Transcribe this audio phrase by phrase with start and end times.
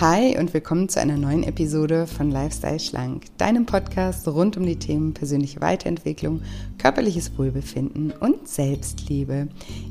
[0.00, 4.78] Hi und willkommen zu einer neuen Episode von Lifestyle Schlank, deinem Podcast rund um die
[4.78, 6.40] Themen persönliche Weiterentwicklung,
[6.78, 9.48] körperliches Wohlbefinden und Selbstliebe.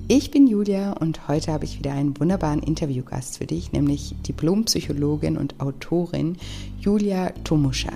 [0.08, 5.38] Ich bin Julia und heute habe ich wieder einen wunderbaren Interviewgast für dich, nämlich Diplompsychologin
[5.38, 6.38] und Autorin
[6.80, 7.94] Julia Tomuschat.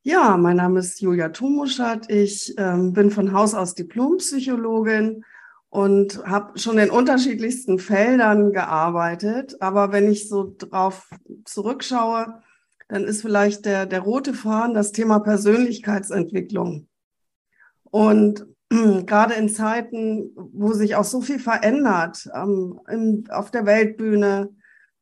[0.01, 2.09] Ja, mein Name ist Julia Tumuschat.
[2.09, 5.23] Ich ähm, bin von Haus aus Diplompsychologin
[5.69, 9.61] und habe schon in unterschiedlichsten Feldern gearbeitet.
[9.61, 11.09] Aber wenn ich so drauf
[11.45, 12.41] zurückschaue,
[12.87, 16.87] dann ist vielleicht der, der rote Faden das Thema Persönlichkeitsentwicklung.
[17.83, 18.47] Und
[19.05, 24.49] gerade in Zeiten, wo sich auch so viel verändert, ähm, in, auf der Weltbühne,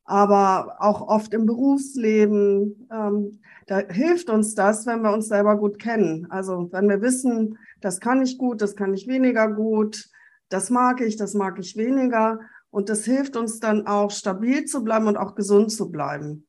[0.06, 5.78] aber auch oft im Berufsleben, ähm, da hilft uns das, wenn wir uns selber gut
[5.78, 6.28] kennen.
[6.30, 10.10] Also wenn wir wissen, das kann ich gut, das kann ich weniger gut,
[10.48, 12.40] das mag ich, das mag ich weniger.
[12.70, 16.48] Und das hilft uns dann auch stabil zu bleiben und auch gesund zu bleiben.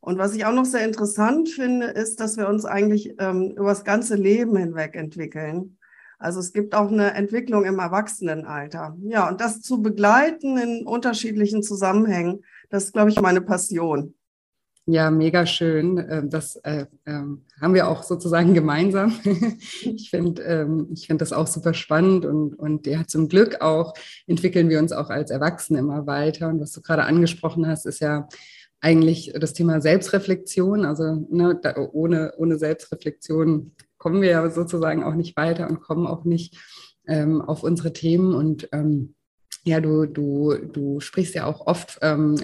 [0.00, 3.68] Und was ich auch noch sehr interessant finde, ist, dass wir uns eigentlich ähm, über
[3.68, 5.78] das ganze Leben hinweg entwickeln.
[6.18, 8.96] Also es gibt auch eine Entwicklung im Erwachsenenalter.
[9.02, 14.14] Ja, und das zu begleiten in unterschiedlichen Zusammenhängen, das ist, glaube ich, meine Passion.
[14.86, 15.96] Ja, mega schön.
[16.10, 17.22] Ähm, das äh, äh,
[17.60, 19.18] haben wir auch sozusagen gemeinsam.
[19.82, 23.94] ich finde ähm, ich find das auch super spannend und, und ja, zum Glück auch
[24.26, 26.48] entwickeln wir uns auch als Erwachsene immer weiter.
[26.48, 28.28] Und was du gerade angesprochen hast, ist ja
[28.80, 30.84] eigentlich das Thema Selbstreflexion.
[30.84, 33.72] Also ne, da, ohne, ohne Selbstreflexion
[34.04, 36.58] kommen wir ja sozusagen auch nicht weiter und kommen auch nicht
[37.06, 38.34] ähm, auf unsere Themen.
[38.34, 39.14] Und ähm,
[39.62, 42.36] ja, du, du, du sprichst ja auch oft ähm,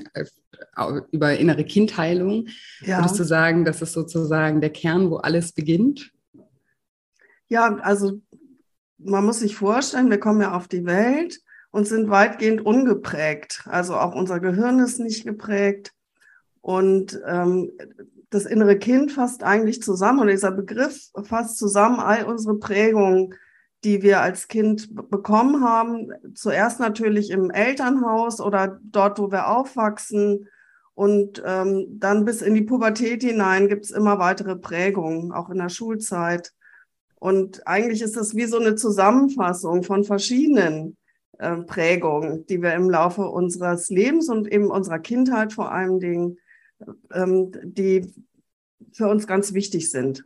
[1.10, 2.48] über innere Kindheilung.
[2.80, 3.00] Ja.
[3.00, 6.10] Würdest du sagen, das ist sozusagen der Kern, wo alles beginnt?
[7.48, 8.22] Ja, also
[8.96, 11.40] man muss sich vorstellen, wir kommen ja auf die Welt
[11.72, 13.64] und sind weitgehend ungeprägt.
[13.66, 15.92] Also auch unser Gehirn ist nicht geprägt.
[16.62, 17.70] Und ähm,
[18.30, 23.34] das innere Kind fasst eigentlich zusammen und dieser Begriff fasst zusammen all unsere Prägungen,
[23.82, 26.12] die wir als Kind bekommen haben.
[26.34, 30.48] Zuerst natürlich im Elternhaus oder dort, wo wir aufwachsen.
[30.94, 35.58] Und ähm, dann bis in die Pubertät hinein gibt es immer weitere Prägungen, auch in
[35.58, 36.52] der Schulzeit.
[37.16, 40.96] Und eigentlich ist das wie so eine Zusammenfassung von verschiedenen
[41.38, 46.38] äh, Prägungen, die wir im Laufe unseres Lebens und eben unserer Kindheit vor allen Dingen
[47.12, 48.12] ähm, die
[48.92, 50.24] für uns ganz wichtig sind.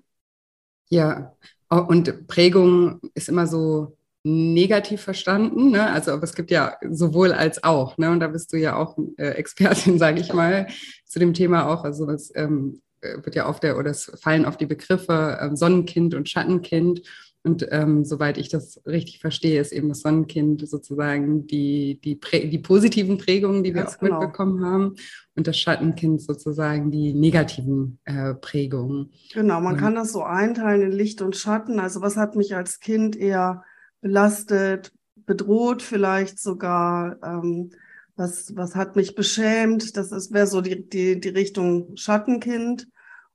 [0.89, 1.35] Ja,
[1.69, 5.71] und Prägung ist immer so negativ verstanden.
[5.71, 5.91] Ne?
[5.91, 7.99] Also, aber es gibt ja sowohl als auch.
[7.99, 8.11] Ne?
[8.11, 10.67] Und da bist du ja auch äh, Expertin, sage ich mal,
[11.05, 11.85] zu dem Thema auch.
[11.85, 16.15] Also es ähm, wird ja oft der, oder es fallen auf die Begriffe äh, Sonnenkind
[16.15, 17.03] und Schattenkind.
[17.47, 22.19] Und ähm, soweit ich das richtig verstehe, ist eben das Sonnenkind sozusagen die, die,
[22.49, 24.21] die positiven Prägungen, die wir Ganz auch genau.
[24.21, 24.95] mitbekommen haben.
[25.37, 29.13] Und das Schattenkind sozusagen die negativen äh, Prägungen.
[29.35, 31.81] Genau, man und, kann das so einteilen in Licht und Schatten.
[31.81, 33.63] Also was hat mich als Kind eher
[34.01, 34.93] belastet,
[35.27, 37.19] bedroht vielleicht sogar?
[37.23, 37.73] Ähm,
[38.17, 39.99] was, was hat mich beschämt?
[39.99, 42.87] Das wäre so die, die, die Richtung Schattenkind.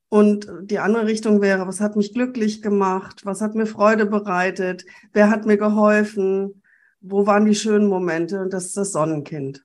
[0.10, 3.22] Und die andere Richtung wäre, was hat mich glücklich gemacht?
[3.26, 4.86] Was hat mir Freude bereitet?
[5.14, 6.64] Wer hat mir geholfen?
[7.00, 8.42] Wo waren die schönen Momente?
[8.42, 9.64] Und das ist das Sonnenkind.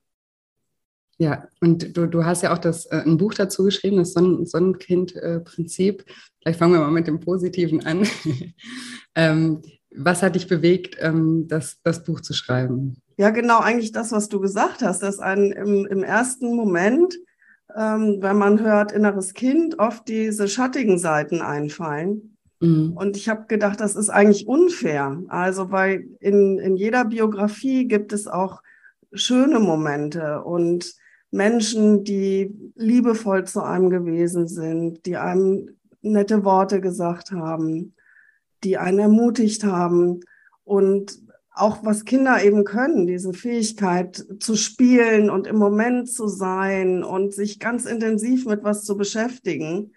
[1.16, 4.44] Ja, und du, du hast ja auch das, äh, ein Buch dazu geschrieben, das Sonnen,
[4.46, 6.00] Sonnenkind-Prinzip.
[6.00, 6.12] Äh,
[6.42, 8.06] Vielleicht fangen wir mal mit dem Positiven an.
[9.14, 9.62] ähm,
[9.96, 13.00] was hat dich bewegt, ähm, das, das Buch zu schreiben?
[13.16, 17.16] Ja, genau, eigentlich das, was du gesagt hast, dass ein im, im ersten Moment
[17.76, 22.36] ähm, wenn man hört inneres Kind, oft diese schattigen Seiten einfallen.
[22.60, 22.92] Mhm.
[22.96, 25.22] Und ich habe gedacht, das ist eigentlich unfair.
[25.28, 28.62] Also weil in, in jeder Biografie gibt es auch
[29.12, 30.94] schöne Momente und
[31.30, 35.70] Menschen, die liebevoll zu einem gewesen sind, die einem
[36.00, 37.94] nette Worte gesagt haben,
[38.62, 40.20] die einen ermutigt haben.
[40.62, 41.18] Und
[41.54, 47.32] auch was Kinder eben können, diese Fähigkeit zu spielen und im Moment zu sein und
[47.32, 49.92] sich ganz intensiv mit was zu beschäftigen,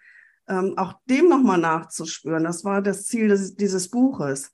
[0.48, 2.44] ähm, auch dem nochmal nachzuspüren.
[2.44, 4.52] Das war das Ziel des, dieses Buches.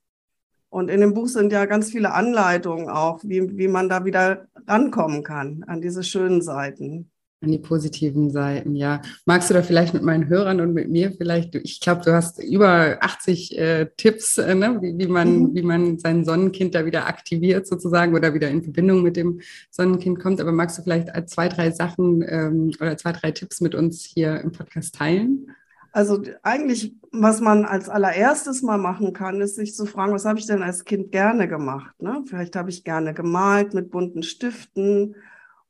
[0.69, 4.47] Und in dem Buch sind ja ganz viele Anleitungen auch, wie, wie man da wieder
[4.65, 7.11] rankommen kann an diese schönen Seiten.
[7.43, 9.01] An die positiven Seiten, ja.
[9.25, 12.41] Magst du da vielleicht mit meinen Hörern und mit mir vielleicht, ich glaube, du hast
[12.41, 15.55] über 80 äh, Tipps, äh, ne, wie, wie, man, mhm.
[15.55, 19.41] wie man sein Sonnenkind da wieder aktiviert sozusagen oder wieder in Verbindung mit dem
[19.71, 20.39] Sonnenkind kommt.
[20.39, 24.39] Aber magst du vielleicht zwei, drei Sachen ähm, oder zwei, drei Tipps mit uns hier
[24.39, 25.47] im Podcast teilen?
[25.91, 30.39] Also eigentlich, was man als allererstes mal machen kann, ist sich zu fragen, was habe
[30.39, 32.01] ich denn als Kind gerne gemacht?
[32.01, 32.23] Ne?
[32.25, 35.15] Vielleicht habe ich gerne gemalt mit bunten Stiften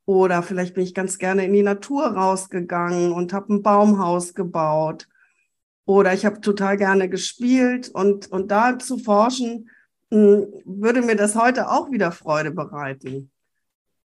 [0.06, 5.08] oder vielleicht bin ich ganz gerne in die Natur rausgegangen und habe ein Baumhaus gebaut.
[5.86, 9.70] Oder ich habe total gerne gespielt und, und da zu forschen,
[10.12, 13.32] hm, würde mir das heute auch wieder Freude bereiten.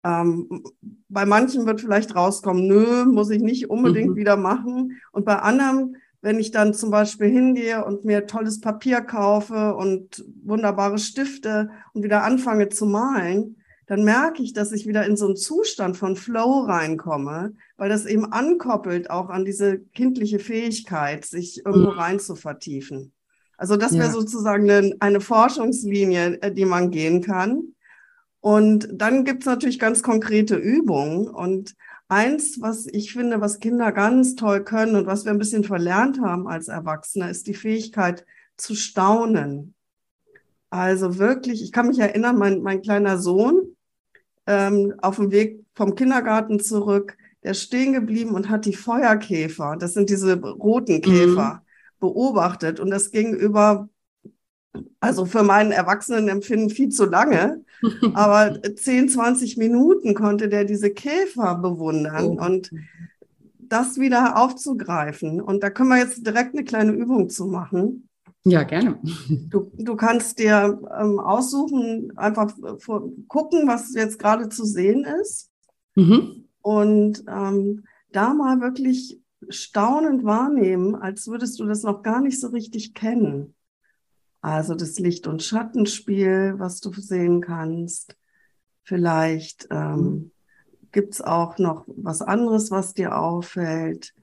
[0.04, 0.64] Ähm,
[1.08, 4.16] bei manchen wird vielleicht rauskommen, nö, muss ich nicht unbedingt mhm.
[4.16, 5.00] wieder machen.
[5.12, 10.24] Und bei anderen, wenn ich dann zum Beispiel hingehe und mir tolles Papier kaufe und
[10.44, 13.57] wunderbare Stifte und wieder anfange zu malen,
[13.88, 18.04] dann merke ich, dass ich wieder in so einen Zustand von Flow reinkomme, weil das
[18.04, 21.98] eben ankoppelt auch an diese kindliche Fähigkeit, sich irgendwo mhm.
[21.98, 23.12] rein zu vertiefen.
[23.56, 24.12] Also das wäre ja.
[24.12, 27.74] sozusagen eine, eine, Forschungslinie, äh, die man gehen kann.
[28.40, 31.26] Und dann gibt's natürlich ganz konkrete Übungen.
[31.26, 31.74] Und
[32.08, 36.20] eins, was ich finde, was Kinder ganz toll können und was wir ein bisschen verlernt
[36.20, 38.26] haben als Erwachsene, ist die Fähigkeit
[38.58, 39.74] zu staunen.
[40.68, 43.76] Also wirklich, ich kann mich erinnern, mein, mein kleiner Sohn,
[44.48, 49.76] ähm, auf dem Weg vom Kindergarten zurück, der ist stehen geblieben und hat die Feuerkäfer,
[49.78, 52.00] das sind diese roten Käfer, mhm.
[52.00, 52.80] beobachtet.
[52.80, 53.88] Und das ging über,
[55.00, 57.62] also für meinen Erwachsenenempfinden viel zu lange,
[58.14, 62.44] aber 10, 20 Minuten konnte der diese Käfer bewundern oh.
[62.44, 62.70] und
[63.60, 65.42] das wieder aufzugreifen.
[65.42, 68.07] Und da können wir jetzt direkt eine kleine Übung zu machen.
[68.48, 68.98] Ja, gerne.
[69.50, 72.52] Du, du kannst dir ähm, aussuchen, einfach
[73.28, 75.50] gucken, was jetzt gerade zu sehen ist.
[75.94, 76.44] Mhm.
[76.62, 82.48] Und ähm, da mal wirklich staunend wahrnehmen, als würdest du das noch gar nicht so
[82.48, 83.54] richtig kennen.
[84.40, 88.16] Also das Licht- und Schattenspiel, was du sehen kannst.
[88.82, 90.30] Vielleicht ähm,
[90.92, 94.14] gibt es auch noch was anderes, was dir auffällt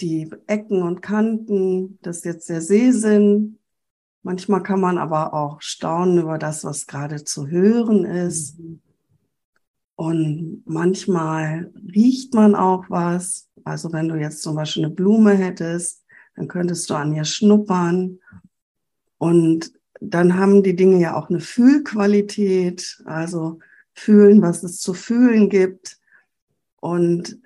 [0.00, 3.58] die Ecken und Kanten, das ist jetzt der Sehsinn.
[4.22, 8.58] Manchmal kann man aber auch staunen über das, was gerade zu hören ist.
[9.96, 13.48] Und manchmal riecht man auch was.
[13.64, 16.04] Also wenn du jetzt zum Beispiel eine Blume hättest,
[16.36, 18.18] dann könntest du an ihr schnuppern.
[19.18, 23.58] Und dann haben die Dinge ja auch eine Fühlqualität, also
[23.92, 25.98] fühlen, was es zu fühlen gibt.
[26.80, 27.38] Und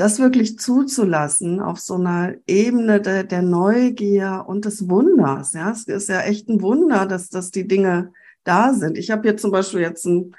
[0.00, 5.52] das wirklich zuzulassen auf so einer Ebene der, der, Neugier und des Wunders.
[5.52, 8.96] Ja, es ist ja echt ein Wunder, dass, dass die Dinge da sind.
[8.96, 10.34] Ich habe hier zum Beispiel jetzt einen,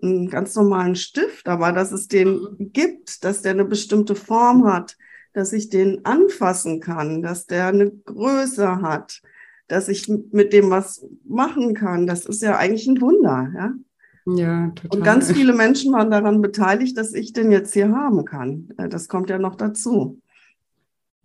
[0.00, 4.96] einen ganz normalen Stift, aber dass es den gibt, dass der eine bestimmte Form hat,
[5.34, 9.20] dass ich den anfassen kann, dass der eine Größe hat,
[9.68, 12.06] dass ich mit dem was machen kann.
[12.06, 13.72] Das ist ja eigentlich ein Wunder, ja.
[14.26, 14.98] Ja, total.
[14.98, 18.68] Und ganz viele Menschen waren daran beteiligt, dass ich den jetzt hier haben kann.
[18.78, 20.20] Äh, das kommt ja noch dazu.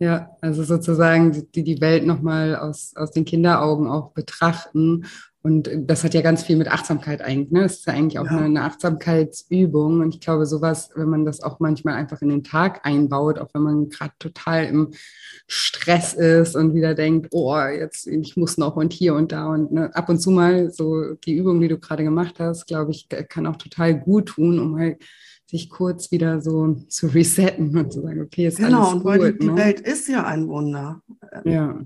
[0.00, 5.06] Ja, also sozusagen die, die Welt nochmal aus, aus den Kinderaugen auch betrachten.
[5.40, 7.52] Und das hat ja ganz viel mit Achtsamkeit eigentlich.
[7.52, 7.62] Ne?
[7.62, 8.32] Das ist ja eigentlich auch ja.
[8.32, 10.00] eine, eine, Achtsamkeitsübung.
[10.00, 13.48] Und ich glaube, sowas, wenn man das auch manchmal einfach in den Tag einbaut, auch
[13.54, 14.90] wenn man gerade total im
[15.46, 19.72] Stress ist und wieder denkt, oh, jetzt ich muss noch und hier und da und
[19.72, 19.94] ne?
[19.94, 23.46] ab und zu mal so die Übung, die du gerade gemacht hast, glaube ich, kann
[23.46, 25.02] auch total gut tun, um halt
[25.46, 29.12] sich kurz wieder so zu resetten und zu sagen, okay, ist genau, alles gut.
[29.12, 29.52] Genau, und weil die, ne?
[29.52, 31.00] die Welt ist ja ein Wunder.
[31.44, 31.80] Ja.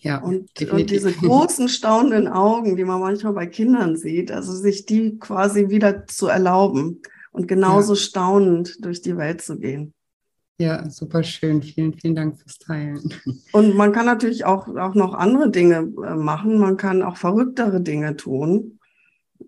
[0.00, 4.86] Ja, und, und, diese großen staunenden Augen, die man manchmal bei Kindern sieht, also sich
[4.86, 7.02] die quasi wieder zu erlauben
[7.32, 8.00] und genauso ja.
[8.00, 9.92] staunend durch die Welt zu gehen.
[10.60, 11.62] Ja, super schön.
[11.62, 13.14] Vielen, vielen Dank fürs Teilen.
[13.52, 16.58] Und man kann natürlich auch, auch noch andere Dinge äh, machen.
[16.58, 18.80] Man kann auch verrücktere Dinge tun.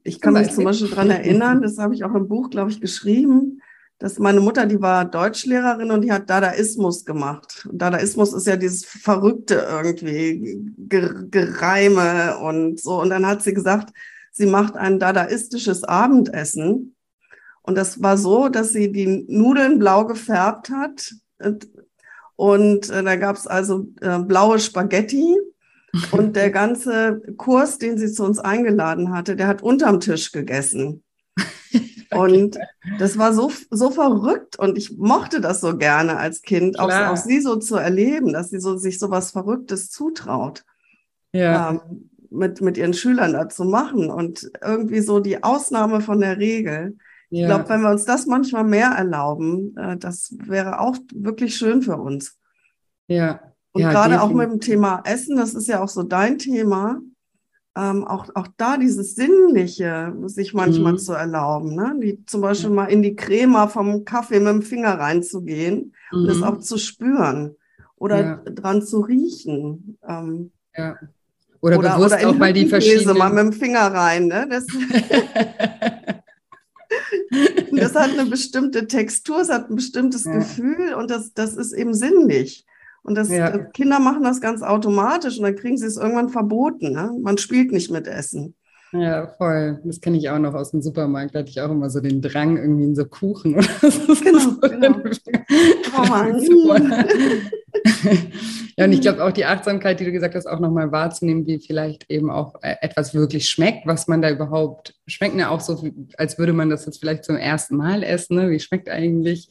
[0.05, 2.81] Ich kann mich zum Beispiel daran erinnern, das habe ich auch im Buch, glaube ich,
[2.81, 3.60] geschrieben,
[4.01, 7.69] dass meine Mutter, die war Deutschlehrerin und die hat Dadaismus gemacht.
[7.71, 12.99] Und Dadaismus ist ja dieses Verrückte irgendwie, Gereime und so.
[12.99, 13.91] Und dann hat sie gesagt,
[14.33, 16.97] sie macht ein dadaistisches Abendessen.
[17.61, 21.15] Und das war so, dass sie die Nudeln blau gefärbt hat.
[22.37, 25.37] Und äh, da gab es also äh, blaue Spaghetti
[26.11, 31.05] und der ganze Kurs, den sie zu uns eingeladen hatte, der hat unterm Tisch gegessen.
[32.13, 32.59] Und
[32.99, 37.17] das war so, so verrückt und ich mochte das so gerne als Kind, auch, auch,
[37.17, 40.65] sie so zu erleben, dass sie so, sich so was Verrücktes zutraut.
[41.33, 41.71] Ja.
[41.71, 46.39] Ähm, mit, mit ihren Schülern da zu machen und irgendwie so die Ausnahme von der
[46.39, 46.97] Regel.
[47.29, 47.41] Ja.
[47.41, 51.83] Ich glaube, wenn wir uns das manchmal mehr erlauben, äh, das wäre auch wirklich schön
[51.83, 52.39] für uns.
[53.09, 53.41] Ja,
[53.73, 57.01] und ja, gerade auch mit dem Thema Essen, das ist ja auch so dein Thema,
[57.81, 60.99] ähm, auch, auch da dieses Sinnliche sich manchmal mhm.
[60.99, 61.95] zu erlauben, ne?
[62.03, 66.19] Die, zum Beispiel mal in die Crema vom Kaffee mit dem Finger reinzugehen mhm.
[66.19, 67.57] und das auch zu spüren
[67.97, 68.37] oder ja.
[68.45, 69.97] dran zu riechen.
[70.07, 70.97] Ähm, ja.
[71.63, 73.17] Oder, oder bewusst oder auch mal die verschiedenen...
[73.17, 74.47] mal mit dem Finger rein, ne?
[74.51, 74.67] Das,
[77.73, 80.35] das hat eine bestimmte Textur, es hat ein bestimmtes ja.
[80.35, 82.67] Gefühl und das, das ist eben sinnlich.
[83.03, 83.49] Und das, ja.
[83.49, 86.93] Äh, Kinder machen das ganz automatisch und dann kriegen sie es irgendwann verboten.
[86.93, 87.11] Ne?
[87.21, 88.55] Man spielt nicht mit Essen.
[88.93, 89.81] Ja, voll.
[89.85, 91.35] Das kenne ich auch noch aus dem Supermarkt.
[91.35, 94.15] Da hatte ich auch immer so den Drang, irgendwie in so Kuchen oder so.
[94.21, 94.97] Genau, so genau.
[98.81, 101.59] Ja, und ich glaube auch die Achtsamkeit, die du gesagt hast, auch nochmal wahrzunehmen, wie
[101.59, 105.37] vielleicht eben auch äh, etwas wirklich schmeckt, was man da überhaupt schmeckt.
[105.37, 105.85] Ja auch so,
[106.17, 108.37] als würde man das jetzt vielleicht zum ersten Mal essen.
[108.37, 108.49] Ne?
[108.49, 109.51] Wie schmeckt eigentlich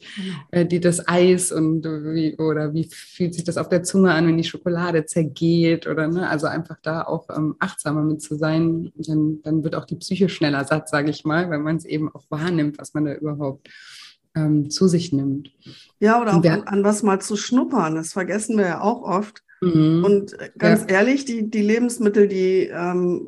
[0.50, 4.26] äh, die, das Eis und wie, oder wie fühlt sich das auf der Zunge an,
[4.26, 6.28] wenn die Schokolade zergeht oder ne?
[6.28, 8.90] Also einfach da auch ähm, achtsamer mit zu sein.
[8.96, 12.12] Dann, dann wird auch die Psyche schneller satt, sage ich mal, weil man es eben
[12.12, 13.68] auch wahrnimmt, was man da überhaupt
[14.34, 15.52] ähm, zu sich nimmt.
[15.98, 17.94] Ja, oder auch an, an, was mal zu schnuppern.
[17.94, 19.42] Das vergessen wir ja auch oft.
[19.60, 20.04] Mhm.
[20.04, 20.98] Und ganz ja.
[20.98, 23.26] ehrlich, die, die Lebensmittel, die, ähm,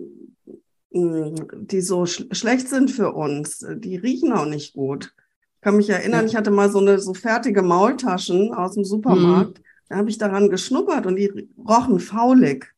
[0.91, 5.15] die so sch schlecht sind für uns, die riechen auch nicht gut.
[5.57, 6.27] Ich kann mich erinnern, ja.
[6.27, 9.59] ich hatte mal so eine so fertige Maultaschen aus dem Supermarkt.
[9.59, 9.65] Mhm.
[9.89, 12.75] Da habe ich daran geschnuppert und die rochen faulig.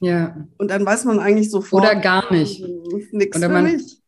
[0.00, 0.46] Ja.
[0.58, 1.84] Und dann weiß man eigentlich sofort.
[1.84, 2.62] Oder gar nicht.
[3.12, 4.02] Nichts für mich.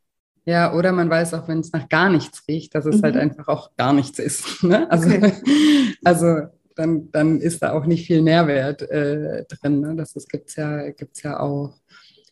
[0.48, 3.20] Ja, oder man weiß auch, wenn es nach gar nichts riecht, dass es halt mhm.
[3.20, 4.62] halt einfach auch gar nichts ist.
[4.64, 4.90] Ne?
[4.90, 5.32] Also, okay.
[6.04, 6.36] also
[6.74, 9.80] dann, dann ist da auch nicht viel Nährwert äh, drin.
[9.80, 9.94] Ne?
[9.94, 11.74] Das, das gibt es ja, gibt's ja auch.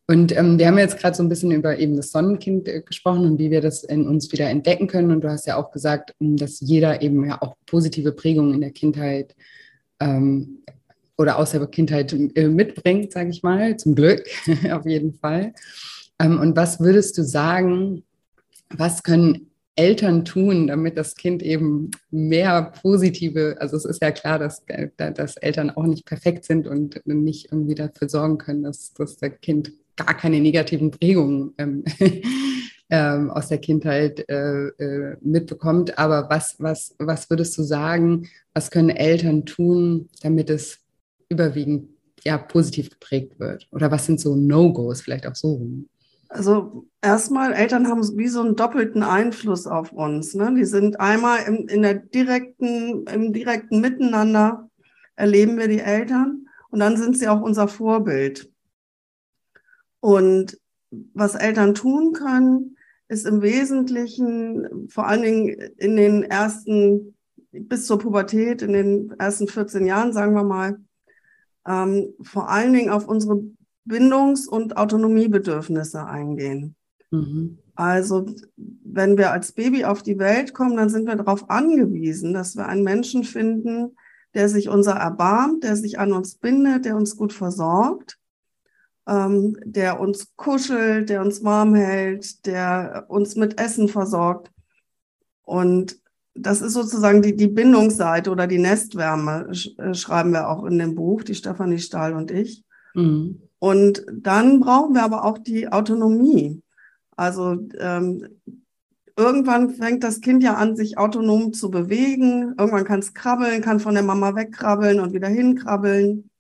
[0.07, 3.27] Und ähm, wir haben jetzt gerade so ein bisschen über eben das Sonnenkind äh, gesprochen
[3.27, 5.11] und wie wir das in uns wieder entdecken können.
[5.11, 8.63] Und du hast ja auch gesagt, hm, dass jeder eben ja auch positive Prägungen in
[8.63, 9.37] der Kindheit
[10.01, 10.63] ähm,
[11.19, 14.27] oder aus der Kindheit äh, mitbringt, sage ich mal, zum Glück
[14.73, 15.53] auf jeden Fall.
[16.19, 18.05] Ähm, und was würdest du sagen,
[18.71, 24.39] was können Eltern tun, damit das Kind eben mehr positive, also es ist ja klar,
[24.39, 24.65] dass,
[24.97, 29.33] dass Eltern auch nicht perfekt sind und nicht irgendwie dafür sorgen können, dass, dass das
[29.43, 31.85] Kind gar keine negativen Prägungen ähm,
[32.91, 35.99] ähm, aus der Kindheit äh, äh, mitbekommt.
[35.99, 40.79] Aber was, was, was würdest du sagen, was können Eltern tun, damit es
[41.29, 41.91] überwiegend
[42.25, 43.67] ja, positiv geprägt wird?
[43.73, 45.89] Oder was sind so No-Gos, vielleicht auch so rum?
[46.29, 50.35] Also erstmal, Eltern haben wie so einen doppelten Einfluss auf uns.
[50.35, 50.55] Ne?
[50.57, 54.69] Die sind einmal im, in der direkten, im direkten Miteinander
[55.15, 58.51] erleben wir die Eltern und dann sind sie auch unser Vorbild.
[60.01, 60.59] Und
[60.91, 62.77] was Eltern tun können,
[63.09, 67.17] ist im Wesentlichen vor allen Dingen in den ersten,
[67.51, 70.79] bis zur Pubertät, in den ersten 14 Jahren, sagen wir mal,
[71.67, 73.43] ähm, vor allen Dingen auf unsere
[73.87, 76.75] Bindungs- und Autonomiebedürfnisse eingehen.
[77.11, 77.59] Mhm.
[77.75, 78.27] Also
[78.57, 82.67] wenn wir als Baby auf die Welt kommen, dann sind wir darauf angewiesen, dass wir
[82.67, 83.97] einen Menschen finden,
[84.35, 88.19] der sich unser erbarmt, der sich an uns bindet, der uns gut versorgt,
[89.07, 94.51] ähm, der uns kuschelt, der uns warm hält, der uns mit Essen versorgt.
[95.43, 96.01] Und
[96.35, 100.79] das ist sozusagen die, die Bindungsseite oder die Nestwärme, sch äh, schreiben wir auch in
[100.79, 102.65] dem Buch, die Stefanie Stahl und ich.
[102.95, 103.46] Mhm.
[103.59, 106.63] Und dann brauchen wir aber auch die Autonomie.
[107.17, 108.29] Also ähm,
[109.17, 112.55] irgendwann fängt das Kind ja an, sich autonom zu bewegen.
[112.59, 116.31] Irgendwann kann es krabbeln, kann von der Mama wegkrabbeln und wieder hinkrabbeln.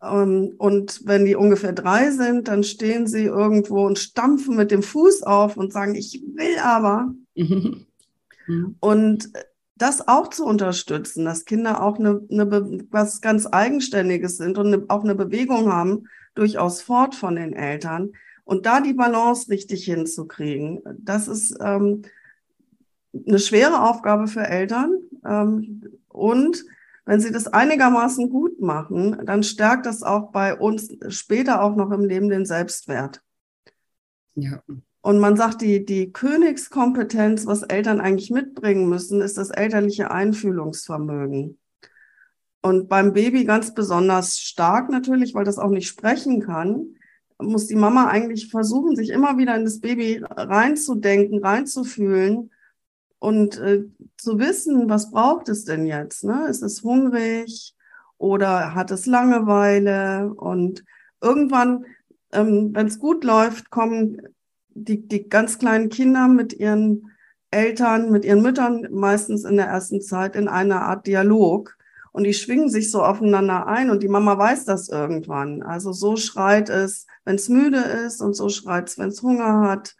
[0.00, 4.82] Ähm, und wenn die ungefähr drei sind, dann stehen sie irgendwo und stampfen mit dem
[4.82, 7.12] Fuß auf und sagen, ich will aber.
[7.34, 7.86] Mhm.
[8.78, 9.30] Und
[9.76, 12.50] das auch zu unterstützen, dass Kinder auch eine, eine
[12.90, 18.12] was ganz Eigenständiges sind und eine, auch eine Bewegung haben, durchaus fort von den Eltern.
[18.44, 22.02] Und da die Balance richtig hinzukriegen, das ist ähm,
[23.26, 24.98] eine schwere Aufgabe für Eltern.
[25.24, 26.64] Ähm, und
[27.06, 31.90] wenn sie das einigermaßen gut machen, dann stärkt das auch bei uns später auch noch
[31.90, 33.22] im Leben den Selbstwert.
[34.34, 34.62] Ja.
[35.00, 41.58] Und man sagt, die, die Königskompetenz, was Eltern eigentlich mitbringen müssen, ist das elterliche Einfühlungsvermögen.
[42.64, 46.94] Und beim Baby ganz besonders stark natürlich, weil das auch nicht sprechen kann,
[47.38, 52.50] muss die Mama eigentlich versuchen, sich immer wieder in das Baby reinzudenken, reinzufühlen
[53.18, 53.84] und äh,
[54.16, 56.24] zu wissen, was braucht es denn jetzt?
[56.24, 56.46] Ne?
[56.48, 57.74] Ist es hungrig
[58.16, 60.32] oder hat es Langeweile?
[60.32, 60.86] Und
[61.20, 61.84] irgendwann,
[62.32, 64.22] ähm, wenn es gut läuft, kommen
[64.70, 67.10] die, die ganz kleinen Kinder mit ihren
[67.50, 71.76] Eltern, mit ihren Müttern meistens in der ersten Zeit in einer Art Dialog.
[72.14, 75.64] Und die schwingen sich so aufeinander ein und die Mama weiß das irgendwann.
[75.64, 79.62] Also so schreit es, wenn es müde ist und so schreit es, wenn es Hunger
[79.62, 79.96] hat.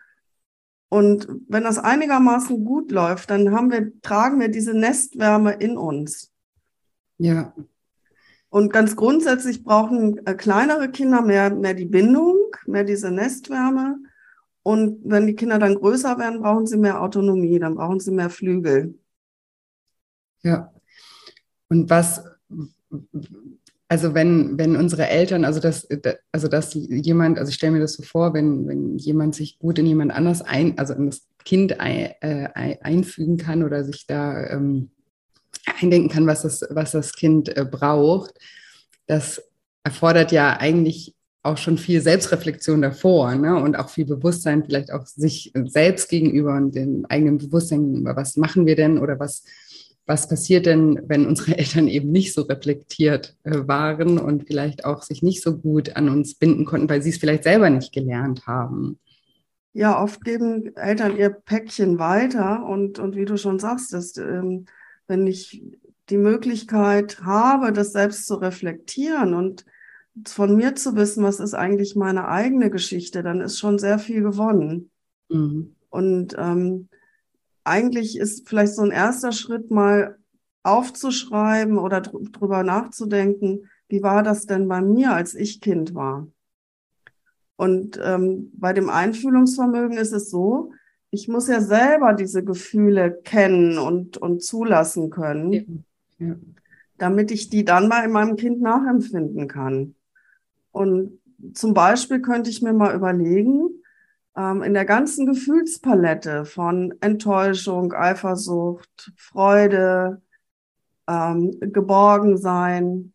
[0.89, 6.31] Und wenn das einigermaßen gut läuft, dann haben wir, tragen wir diese Nestwärme in uns.
[7.19, 7.53] Ja.
[8.49, 13.99] Und ganz grundsätzlich brauchen äh, kleinere Kinder mehr, mehr die Bindung, mehr diese Nestwärme.
[14.63, 18.31] Und wenn die Kinder dann größer werden, brauchen sie mehr Autonomie, dann brauchen sie mehr
[18.31, 18.97] Flügel.
[20.43, 20.74] Ja.
[21.69, 22.25] Und was,
[23.89, 25.87] also wenn, wenn unsere Eltern, also dass,
[26.33, 29.79] also dass jemand, also ich stelle mir das so vor, wenn, wenn jemand sich gut
[29.79, 34.47] in jemand anders ein, also in das Kind ein, äh, einfügen kann oder sich da
[34.49, 34.91] ähm,
[35.81, 38.35] eindenken kann, was das, was das Kind äh, braucht,
[39.07, 39.43] das
[39.83, 43.63] erfordert ja eigentlich auch schon viel Selbstreflexion davor ne?
[43.63, 48.03] und auch viel Bewusstsein vielleicht auch sich selbst gegenüber und dem eigenen Bewusstsein.
[48.05, 49.45] Was machen wir denn oder was,
[50.07, 55.03] was passiert denn, wenn unsere Eltern eben nicht so reflektiert äh, waren und vielleicht auch
[55.03, 58.47] sich nicht so gut an uns binden konnten, weil sie es vielleicht selber nicht gelernt
[58.47, 58.99] haben?
[59.73, 64.67] Ja, oft geben Eltern ihr Päckchen weiter und, und wie du schon sagst, dass, ähm,
[65.09, 65.65] wenn ich
[66.11, 69.65] die Möglichkeit habe, das selbst zu reflektieren und
[70.27, 74.23] von mir zu wissen, was ist eigentlich meine eigene Geschichte, dann ist schon sehr viel
[74.23, 74.91] gewonnen.
[75.29, 75.75] Mhm.
[75.91, 76.89] Und ähm,
[77.65, 80.19] eigentlich ist vielleicht so ein erster Schritt mal
[80.63, 86.27] aufzuschreiben oder dr drüber nachzudenken, wie war das denn bei mir, als ich Kind war?
[87.57, 90.73] Und ähm, bei dem Einfühlungsvermögen ist es so,
[91.11, 95.85] ich muss ja selber diese Gefühle kennen und, und zulassen können,
[96.19, 96.27] ja.
[96.27, 96.37] Ja.
[96.99, 99.95] damit ich die dann bei meinem Kind nachempfinden kann.
[100.73, 101.21] Und
[101.53, 103.74] zum Beispiel könnte ich mir mal überlegen,
[104.37, 110.23] in der ganzen Gefühlspalette von Enttäuschung, Eifersucht, Freude,
[111.07, 113.13] ähm, Geborgensein,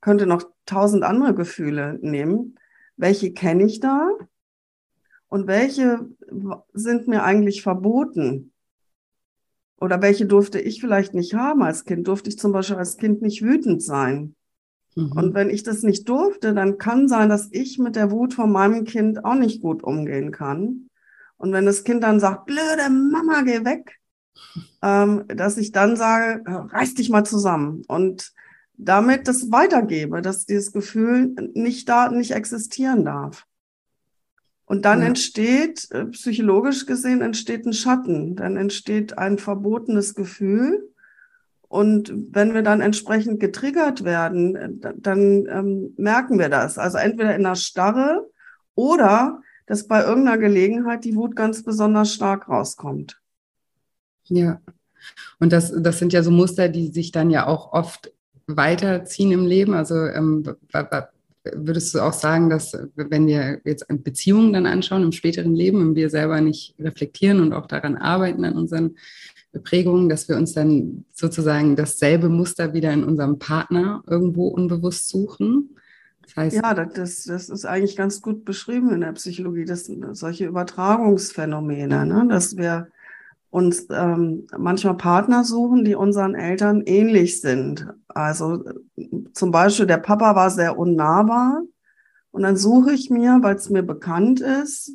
[0.00, 2.58] könnte noch tausend andere Gefühle nehmen.
[2.96, 4.08] Welche kenne ich da?
[5.28, 6.06] Und welche
[6.72, 8.52] sind mir eigentlich verboten?
[9.80, 12.06] Oder welche durfte ich vielleicht nicht haben als Kind?
[12.06, 14.36] Durfte ich zum Beispiel als Kind nicht wütend sein?
[14.94, 15.12] Mhm.
[15.12, 18.50] Und wenn ich das nicht durfte, dann kann sein, dass ich mit der Wut von
[18.50, 20.88] meinem Kind auch nicht gut umgehen kann.
[21.36, 23.98] Und wenn das Kind dann sagt, blöde Mama, geh weg,
[24.82, 28.32] ähm, dass ich dann sage, reiß dich mal zusammen und
[28.74, 33.46] damit das weitergebe, dass dieses Gefühl nicht da, nicht existieren darf.
[34.64, 35.08] Und dann ja.
[35.08, 38.36] entsteht, äh, psychologisch gesehen, entsteht ein Schatten.
[38.36, 40.91] Dann entsteht ein verbotenes Gefühl,
[41.72, 46.76] und wenn wir dann entsprechend getriggert werden, dann ähm, merken wir das.
[46.76, 48.28] Also entweder in der Starre
[48.74, 53.18] oder dass bei irgendeiner Gelegenheit die Wut ganz besonders stark rauskommt.
[54.24, 54.60] Ja,
[55.40, 58.12] und das, das sind ja so Muster, die sich dann ja auch oft
[58.46, 59.72] weiterziehen im Leben.
[59.72, 60.44] Also ähm,
[61.54, 65.94] würdest du auch sagen, dass wenn wir jetzt Beziehungen dann anschauen im späteren Leben und
[65.94, 68.96] wir selber nicht reflektieren und auch daran arbeiten an unseren
[69.60, 75.76] Prägungen, dass wir uns dann sozusagen dasselbe Muster wieder in unserem Partner irgendwo unbewusst suchen?
[76.22, 80.46] Das heißt, ja, das, das ist eigentlich ganz gut beschrieben in der Psychologie, das solche
[80.46, 82.26] Übertragungsphänomene, ne?
[82.28, 82.88] dass wir
[83.50, 87.86] uns ähm, manchmal Partner suchen, die unseren Eltern ähnlich sind.
[88.08, 88.64] Also
[89.34, 91.62] zum Beispiel der Papa war sehr unnahbar
[92.30, 94.92] und dann suche ich mir, weil es mir bekannt ist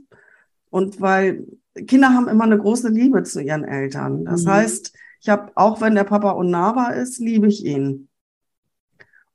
[0.71, 1.45] und weil
[1.85, 4.25] Kinder haben immer eine große Liebe zu ihren Eltern.
[4.25, 4.49] Das mhm.
[4.49, 8.07] heißt, ich habe, auch wenn der Papa unnahbar ist, liebe ich ihn.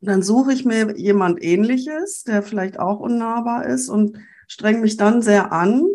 [0.01, 4.97] Und dann suche ich mir jemand ähnliches, der vielleicht auch unnahbar ist und streng mich
[4.97, 5.87] dann sehr an,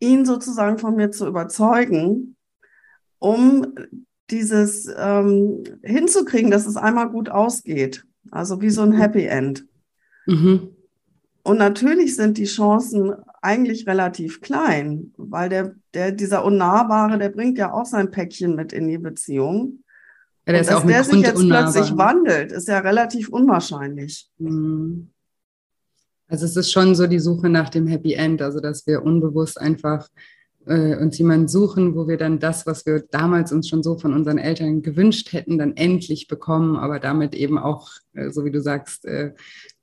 [0.00, 2.36] ihn sozusagen von mir zu überzeugen,
[3.18, 3.74] um
[4.30, 8.04] dieses ähm, hinzukriegen, dass es einmal gut ausgeht.
[8.30, 9.66] Also wie so ein Happy End.
[10.26, 10.76] Mhm.
[11.42, 17.58] Und natürlich sind die Chancen eigentlich relativ klein, weil der, der, dieser Unnahbare, der bringt
[17.58, 19.84] ja auch sein Päckchen mit in die Beziehung.
[20.46, 21.72] Ja, der, ist dass der sich jetzt unnahbar.
[21.72, 24.30] plötzlich wandelt, ist ja relativ unwahrscheinlich.
[24.38, 25.10] Mhm.
[26.28, 29.58] Also es ist schon so die Suche nach dem Happy End, also dass wir unbewusst
[29.58, 30.08] einfach
[30.66, 34.12] äh, uns jemanden suchen, wo wir dann das, was wir damals uns schon so von
[34.12, 38.60] unseren Eltern gewünscht hätten, dann endlich bekommen, aber damit eben auch, äh, so wie du
[38.60, 39.32] sagst, äh,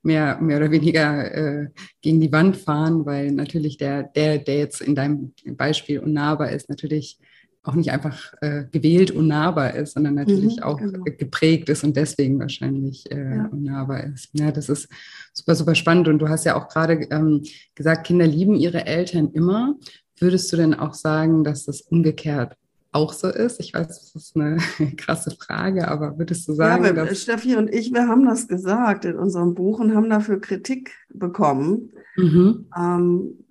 [0.06, 1.70] mehr, mehr oder weniger äh,
[2.02, 6.70] gegen die Wand fahren, weil natürlich der, der, der jetzt in deinem Beispiel unnahbar ist,
[6.70, 7.20] natürlich
[7.64, 11.04] auch nicht einfach äh, gewählt unnahbar ist, sondern natürlich mhm, auch genau.
[11.04, 13.46] geprägt ist und deswegen wahrscheinlich äh, ja.
[13.48, 14.30] unnahbar ist.
[14.34, 14.88] Ja, das ist
[15.34, 16.08] super, super spannend.
[16.08, 17.42] Und du hast ja auch gerade ähm,
[17.74, 19.76] gesagt, Kinder lieben ihre Eltern immer.
[20.20, 22.56] Würdest du denn auch sagen, dass das umgekehrt
[22.96, 23.60] auch so ist?
[23.60, 24.58] Ich weiß, das ist eine
[24.98, 29.06] krasse Frage, aber würdest du sagen, ja, dass Steffi und ich, wir haben das gesagt
[29.06, 32.70] in unserem Buch und haben dafür Kritik bekommen, mhm.
[32.76, 33.46] ähm,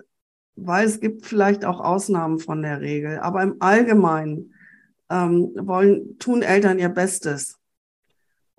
[0.56, 4.54] weil es gibt vielleicht auch Ausnahmen von der Regel, aber im Allgemeinen
[5.10, 7.58] ähm, wollen tun Eltern ihr Bestes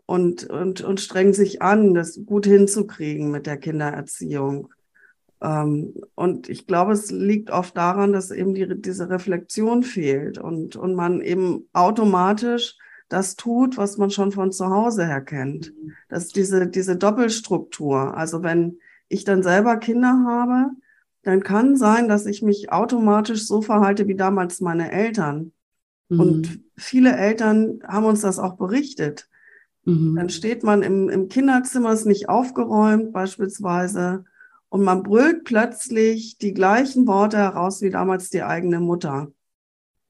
[0.05, 4.69] und, und, und strengen sich an, das gut hinzukriegen mit der Kindererziehung.
[5.45, 10.75] Ähm, und ich glaube, es liegt oft daran, dass eben die, diese Reflexion fehlt und,
[10.75, 12.77] und man eben automatisch
[13.09, 15.71] das tut, was man schon von zu Hause her kennt.
[16.09, 18.17] Das ist diese, diese Doppelstruktur.
[18.17, 20.71] Also wenn ich dann selber Kinder habe,
[21.21, 25.51] dann kann sein, dass ich mich automatisch so verhalte wie damals meine Eltern.
[26.09, 26.19] Mhm.
[26.19, 29.29] Und viele Eltern haben uns das auch berichtet.
[29.83, 30.15] Mhm.
[30.15, 34.25] Dann steht man im, im Kinderzimmer, ist nicht aufgeräumt beispielsweise
[34.75, 39.31] und man brüllt plötzlich die gleichen Worte heraus wie damals die eigene Mutter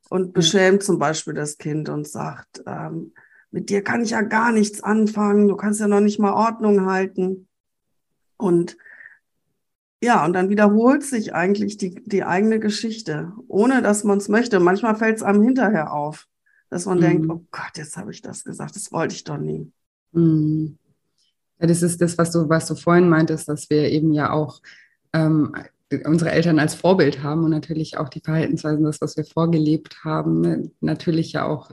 [0.10, 3.14] und beschämt zum Beispiel das Kind und sagt, ähm,
[3.52, 6.88] mit dir kann ich ja gar nichts anfangen, du kannst ja noch nicht mal Ordnung
[6.88, 7.48] halten.
[8.38, 8.76] Und
[10.02, 14.60] ja, und dann wiederholt sich eigentlich die, die eigene Geschichte, ohne dass man es möchte.
[14.60, 16.28] Manchmal fällt es einem hinterher auf,
[16.72, 17.02] dass man mhm.
[17.02, 19.72] denkt, oh Gott, jetzt habe ich das gesagt, das wollte ich doch nie.
[20.12, 20.80] Mhm.
[21.60, 24.62] Ja, das ist das, was du, was du vorhin meintest, dass wir eben ja auch
[25.14, 25.54] ähm,
[26.06, 30.42] unsere Eltern als Vorbild haben und natürlich auch die Verhaltensweisen, das, was wir vorgelebt haben,
[30.42, 31.72] ne, natürlich ja auch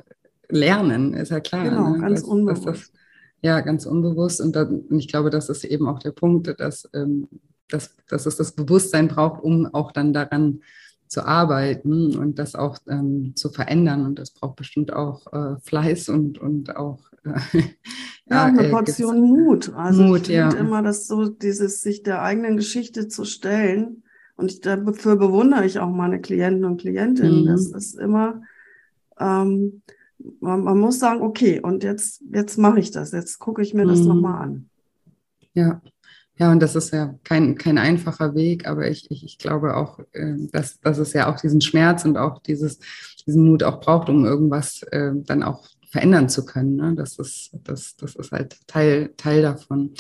[0.49, 1.65] lernen, ist ja klar.
[1.65, 2.01] Genau, ne?
[2.01, 2.67] ganz dass, unbewusst.
[2.67, 2.93] Das,
[3.41, 4.41] ja, ganz unbewusst.
[4.41, 7.29] Und, dann, und, ich glaube, das ist eben auch der Punkt, dass, ähm,
[7.69, 10.61] dass, dass es das Bewusstsein braucht, um auch dann daran
[11.09, 14.07] zu arbeiten und das auch ähm, zu verändern.
[14.07, 17.63] Und das braucht bestimmt auch äh, Fleiß und, und auch äh,
[18.33, 19.73] ja, eine äh, Portion Mut.
[19.75, 20.51] Also Mut, ich ja.
[20.53, 24.03] immer, dass so dieses sich der eigenen Geschichte zu stellen.
[24.37, 27.43] Und ich, dafür bewundere ich auch meine Klienten und Klientinnen.
[27.43, 27.47] Mhm.
[27.47, 28.43] Das ist immer,
[29.19, 29.83] ähm,
[30.41, 33.13] man, man, muss sagen, okay, und jetzt, jetzt mache ich das.
[33.13, 33.91] Jetzt gucke ich mir mhm.
[33.91, 34.69] das nochmal an.
[35.55, 35.81] Ja.
[36.39, 40.01] Ja, und das ist ja kein, kein einfacher Weg, aber ich, ich, ich glaube auch,
[40.13, 42.79] äh, dass, dass es ja auch diesen Schmerz und auch dieses,
[43.27, 46.77] diesen Mut auch braucht, um irgendwas äh, dann auch verändern zu können.
[46.77, 46.95] Ne?
[46.97, 49.93] Das, ist, das, das ist halt Teil, Teil davon.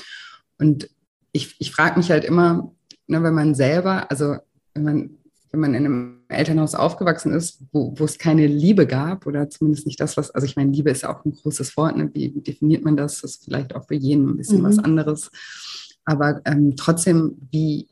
[0.59, 0.89] Und
[1.33, 2.73] ich, ich frage mich halt immer,
[3.07, 4.37] ne, wenn man selber, also
[4.73, 5.11] wenn man,
[5.51, 9.85] wenn man in einem Elternhaus aufgewachsen ist, wo, wo es keine Liebe gab oder zumindest
[9.87, 12.11] nicht das, was, also ich meine, Liebe ist ja auch ein großes Wort, ne?
[12.15, 13.21] wie definiert man das?
[13.21, 14.65] Das ist vielleicht auch für jeden ein bisschen mhm.
[14.65, 15.31] was anderes.
[16.07, 17.87] Aber ähm, trotzdem, wie,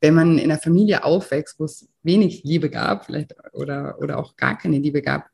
[0.00, 4.36] wenn man in einer Familie aufwächst, wo es wenig Liebe gab, vielleicht oder, oder auch
[4.36, 5.28] gar keine Liebe gab,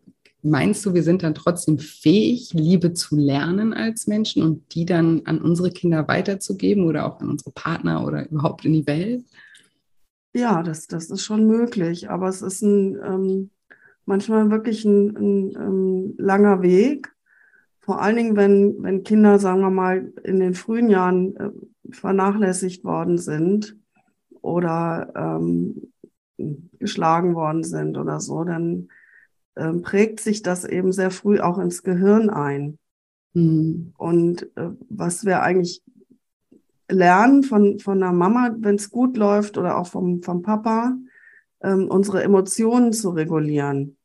[0.44, 5.22] meinst du, wir sind dann trotzdem fähig, Liebe zu lernen als Menschen und die dann
[5.24, 9.24] an unsere Kinder weiterzugeben oder auch an unsere Partner oder überhaupt in die Welt?
[10.34, 13.50] Ja, das, das ist schon möglich, aber es ist ein, ähm,
[14.04, 17.14] manchmal wirklich ein, ein, ein ähm, langer Weg
[17.84, 21.50] vor allen Dingen, wenn, wenn Kinder, sagen wir mal, in den frühen Jahren äh,
[21.90, 23.76] vernachlässigt worden sind
[24.40, 25.92] oder ähm,
[26.78, 28.88] geschlagen worden sind oder so, dann
[29.54, 32.78] äh, prägt sich das eben sehr früh auch ins Gehirn ein.
[33.34, 33.92] Mhm.
[33.96, 35.82] Und äh, was wir eigentlich
[36.88, 40.96] lernen von, von der Mama, wenn es gut läuft oder auch vom, vom Papa,
[41.62, 43.96] ähm, unsere Emotionen zu regulieren.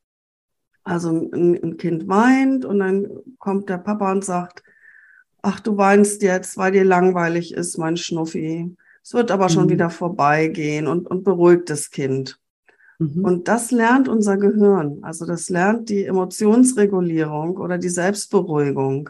[0.84, 3.08] Also ein, ein Kind weint und dann
[3.38, 4.64] kommt der Papa und sagt,
[5.42, 8.76] ach, du weinst jetzt, weil dir langweilig ist, mein Schnuffi.
[9.04, 9.50] Es wird aber mhm.
[9.50, 12.40] schon wieder vorbeigehen und, und beruhigt das Kind.
[13.00, 13.24] Mhm.
[13.24, 15.00] Und das lernt unser Gehirn.
[15.02, 19.10] Also das lernt die Emotionsregulierung oder die Selbstberuhigung.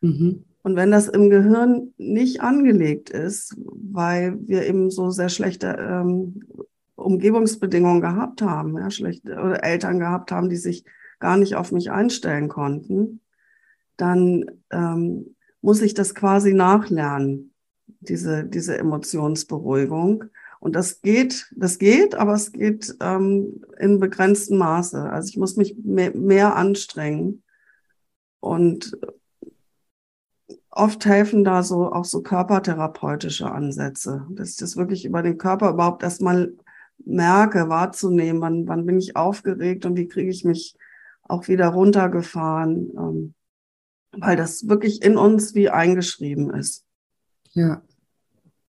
[0.00, 0.44] Mhm.
[0.62, 6.44] Und wenn das im Gehirn nicht angelegt ist, weil wir eben so sehr schlechte ähm,
[6.94, 10.84] Umgebungsbedingungen gehabt haben, ja, schlechte oder Eltern gehabt haben, die sich
[11.18, 13.20] gar nicht auf mich einstellen konnten,
[13.96, 17.52] dann ähm, muss ich das quasi nachlernen,
[18.00, 20.24] diese, diese Emotionsberuhigung.
[20.62, 25.10] Und das geht, das geht, aber es geht ähm, in begrenztem Maße.
[25.10, 27.42] Also ich muss mich mehr, mehr anstrengen.
[28.38, 28.96] Und
[30.70, 35.70] oft helfen da so auch so körpertherapeutische Ansätze, dass ich das wirklich über den Körper
[35.70, 36.52] überhaupt erstmal
[37.04, 40.76] merke, wahrzunehmen, wann, wann bin ich aufgeregt und wie kriege ich mich
[41.24, 43.34] auch wieder runtergefahren, ähm,
[44.12, 46.84] weil das wirklich in uns wie eingeschrieben ist.
[47.50, 47.82] Ja.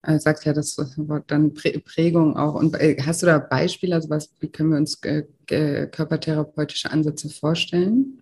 [0.05, 2.55] Er sagt ja das Wort dann Prägung auch.
[2.55, 7.29] Und äh, hast du da Beispiele, also was, wie können wir uns äh, körpertherapeutische Ansätze
[7.29, 8.21] vorstellen?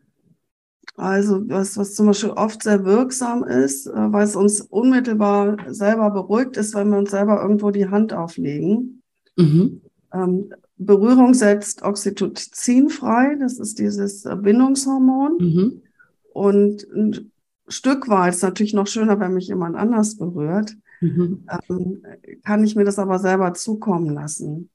[0.95, 6.11] Also was, was zum Beispiel oft sehr wirksam ist, äh, weil es uns unmittelbar selber
[6.11, 9.01] beruhigt ist, wenn wir uns selber irgendwo die Hand auflegen.
[9.35, 9.81] Mhm.
[10.13, 15.37] Ähm, Berührung setzt Oxytocin frei, das ist dieses Bindungshormon.
[15.39, 15.81] Mhm.
[16.33, 17.31] Und ein
[17.67, 21.45] Stück weit ist natürlich noch schöner, wenn mich jemand anders berührt, mhm.
[21.69, 22.03] ähm,
[22.43, 24.69] kann ich mir das aber selber zukommen lassen.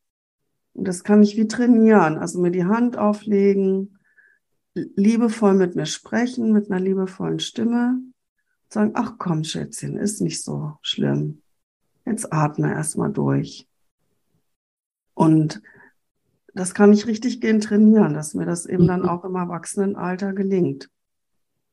[0.74, 3.98] Und das kann ich wie trainieren, also mir die Hand auflegen,
[4.74, 7.98] liebevoll mit mir sprechen, mit einer liebevollen Stimme,
[8.68, 11.40] sagen, ach komm, Schätzchen, ist nicht so schlimm.
[12.04, 13.66] Jetzt atme erstmal durch.
[15.14, 15.62] Und
[16.52, 19.08] das kann ich richtig gehen trainieren, dass mir das eben dann mhm.
[19.08, 20.90] auch im Erwachsenenalter gelingt.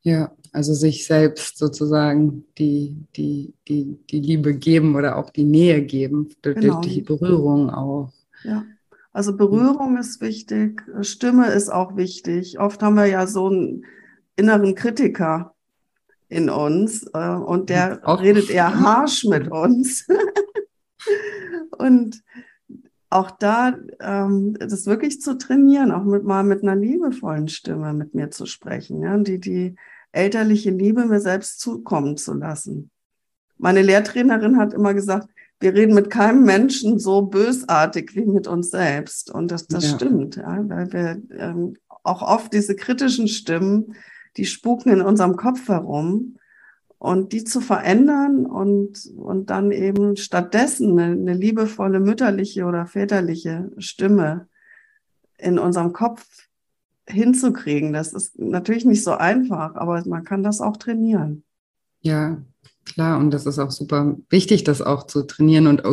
[0.04, 5.82] Ja, also sich selbst sozusagen die, die, die, die Liebe geben oder auch die Nähe
[5.82, 6.82] geben, durch, genau.
[6.82, 8.12] die Berührung auch.
[8.44, 8.66] Ja.
[9.14, 12.60] Also Berührung ist wichtig, Stimme ist auch wichtig.
[12.60, 13.86] Oft haben wir ja so einen
[14.36, 15.54] inneren Kritiker
[16.28, 18.22] in uns äh, und der auch.
[18.22, 20.08] redet eher harsch mit uns.
[21.78, 22.24] und
[23.10, 28.16] auch da ähm, das wirklich zu trainieren, auch mit, mal mit einer liebevollen Stimme mit
[28.16, 29.76] mir zu sprechen, ja, die die
[30.14, 32.90] elterliche Liebe mir selbst zukommen zu lassen.
[33.58, 35.28] Meine Lehrtrainerin hat immer gesagt,
[35.60, 39.32] wir reden mit keinem Menschen so bösartig wie mit uns selbst.
[39.32, 39.96] Und das, das ja.
[39.96, 43.96] stimmt, ja, weil wir ähm, auch oft diese kritischen Stimmen,
[44.38, 46.38] die spuken in unserem Kopf herum.
[46.98, 53.70] Und die zu verändern und, und dann eben stattdessen eine, eine liebevolle mütterliche oder väterliche
[53.78, 54.48] Stimme
[55.38, 56.26] in unserem Kopf
[57.08, 61.44] hinzukriegen, das ist natürlich nicht so einfach, aber man kann das auch trainieren.
[62.02, 62.38] Ja,
[62.86, 65.86] Klar, und das ist auch super wichtig, das auch zu trainieren und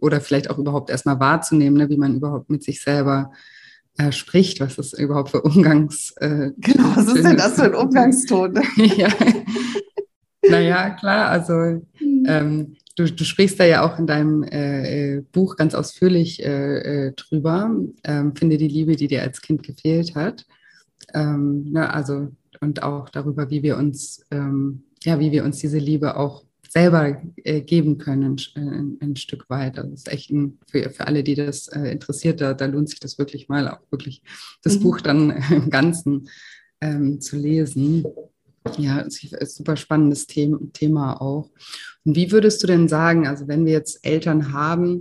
[0.00, 3.30] oder vielleicht auch überhaupt erstmal wahrzunehmen, ne, wie man überhaupt mit sich selber
[3.96, 6.12] äh, spricht, was ist überhaupt für Umgangs...
[6.16, 8.60] Äh, genau, was ist denn das für ein Umgangston?
[8.76, 9.08] ja.
[10.44, 12.24] Naja, klar, also mhm.
[12.26, 17.06] ähm, du, du sprichst da ja auch in deinem äh, äh, Buch ganz ausführlich äh,
[17.08, 17.74] äh, drüber,
[18.04, 20.46] ähm, finde die Liebe, die dir als Kind gefehlt hat.
[21.14, 22.28] Ähm, ne, also
[22.60, 27.20] und auch darüber, wie wir uns ähm, ja, wie wir uns diese Liebe auch selber
[27.44, 29.78] äh, geben können, ein, ein, Stück weit.
[29.78, 32.88] Also das ist echt ein, für, für alle, die das äh, interessiert, da, da, lohnt
[32.88, 34.22] sich das wirklich mal, auch wirklich
[34.62, 34.82] das mhm.
[34.82, 36.28] Buch dann im Ganzen
[36.80, 38.04] ähm, zu lesen.
[38.76, 41.50] Ja, ist super spannendes Thema, Thema auch.
[42.04, 45.00] Und wie würdest du denn sagen, also wenn wir jetzt Eltern haben,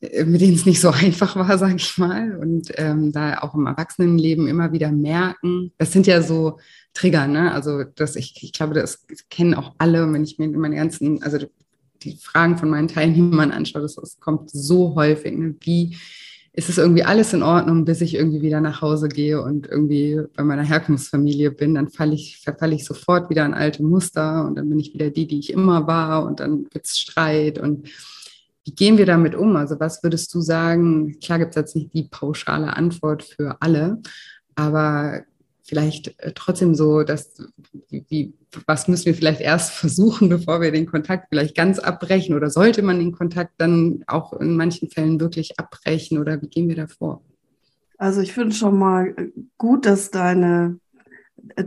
[0.00, 3.54] äh, mit denen es nicht so einfach war, sage ich mal, und ähm, da auch
[3.54, 6.58] im Erwachsenenleben immer wieder merken, das sind ja so
[6.94, 7.52] Trigger, ne?
[7.52, 11.38] Also das, ich, ich glaube, das kennen auch alle, wenn ich mir meine ganzen, also
[12.02, 15.36] die Fragen von meinen Teilnehmern anschaue, das, das kommt so häufig.
[15.36, 15.54] Ne?
[15.60, 15.96] Wie
[16.54, 20.20] ist es irgendwie alles in Ordnung, bis ich irgendwie wieder nach Hause gehe und irgendwie
[20.36, 24.56] bei meiner Herkunftsfamilie bin, dann falle ich, verfalle ich sofort wieder in alte Muster und
[24.56, 27.88] dann bin ich wieder die, die ich immer war und dann wird es Streit und
[28.64, 29.56] wie gehen wir damit um?
[29.56, 31.18] Also was würdest du sagen?
[31.20, 34.00] Klar gibt es jetzt nicht die pauschale Antwort für alle,
[34.54, 35.22] aber
[35.62, 37.36] vielleicht äh, trotzdem so, dass,
[37.88, 38.34] wie,
[38.66, 42.34] was müssen wir vielleicht erst versuchen, bevor wir den Kontakt vielleicht ganz abbrechen?
[42.34, 46.18] Oder sollte man den Kontakt dann auch in manchen Fällen wirklich abbrechen?
[46.18, 47.22] Oder wie gehen wir da vor?
[47.98, 49.14] Also ich finde schon mal
[49.58, 50.78] gut, dass deine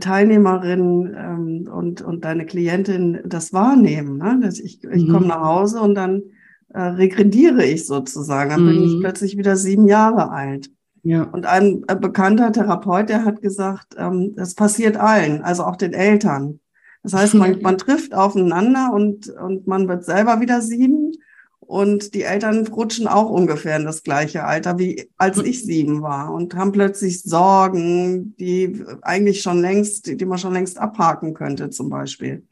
[0.00, 4.18] Teilnehmerinnen ähm, und, und deine Klientin das wahrnehmen.
[4.18, 4.40] Ne?
[4.42, 5.12] Dass ich ich mhm.
[5.12, 6.22] komme nach Hause und dann
[6.68, 8.50] äh, regrediere ich sozusagen.
[8.50, 8.68] Dann mhm.
[8.68, 9.00] bin ich mhm.
[9.00, 10.70] plötzlich wieder sieben Jahre alt.
[11.06, 11.22] Ja.
[11.22, 15.92] Und ein äh, bekannter Therapeut, der hat gesagt, ähm, das passiert allen, also auch den
[15.92, 16.58] Eltern.
[17.04, 21.12] Das heißt, man, man trifft aufeinander und, und man wird selber wieder sieben
[21.60, 26.34] und die Eltern rutschen auch ungefähr in das gleiche Alter, wie als ich sieben war
[26.34, 31.88] und haben plötzlich Sorgen, die eigentlich schon längst, die man schon längst abhaken könnte, zum
[31.88, 32.44] Beispiel.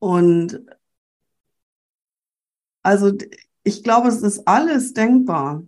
[0.00, 0.60] Und
[2.82, 3.10] also
[3.62, 5.64] ich glaube, es ist alles denkbar,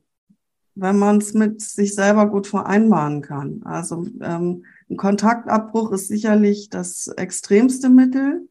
[0.77, 3.62] wenn man es mit sich selber gut vereinbaren kann.
[3.65, 8.49] Also ähm, ein Kontaktabbruch ist sicherlich das extremste Mittel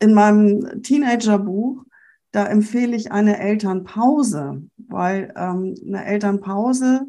[0.00, 1.84] in meinem Teenagerbuch,
[2.30, 7.06] da empfehle ich eine Elternpause, weil ähm, eine Elternpause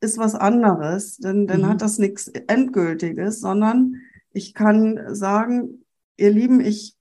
[0.00, 1.68] ist was anderes, denn dann mhm.
[1.68, 3.96] hat das nichts Endgültiges, sondern
[4.32, 5.84] ich kann sagen,
[6.16, 6.93] ihr Lieben, ich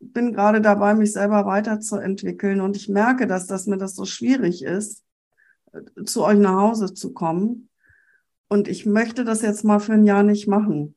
[0.00, 4.64] bin gerade dabei, mich selber weiterzuentwickeln und ich merke, dass, dass mir das so schwierig
[4.64, 5.04] ist,
[6.04, 7.68] zu euch nach Hause zu kommen.
[8.48, 10.96] Und ich möchte das jetzt mal für ein Jahr nicht machen.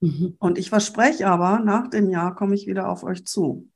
[0.00, 0.36] Mhm.
[0.38, 3.68] Und ich verspreche aber, nach dem Jahr komme ich wieder auf euch zu.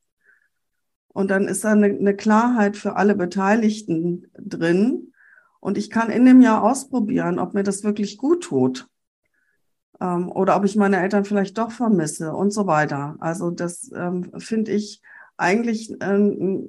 [1.08, 5.12] Und dann ist da eine, eine Klarheit für alle Beteiligten drin.
[5.60, 8.88] Und ich kann in dem Jahr ausprobieren, ob mir das wirklich gut tut.
[10.00, 13.16] Ähm, oder ob ich meine Eltern vielleicht doch vermisse und so weiter.
[13.20, 15.02] Also das ähm, finde ich
[15.36, 16.68] eigentlich ähm,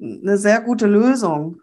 [0.00, 1.60] eine sehr gute Lösung,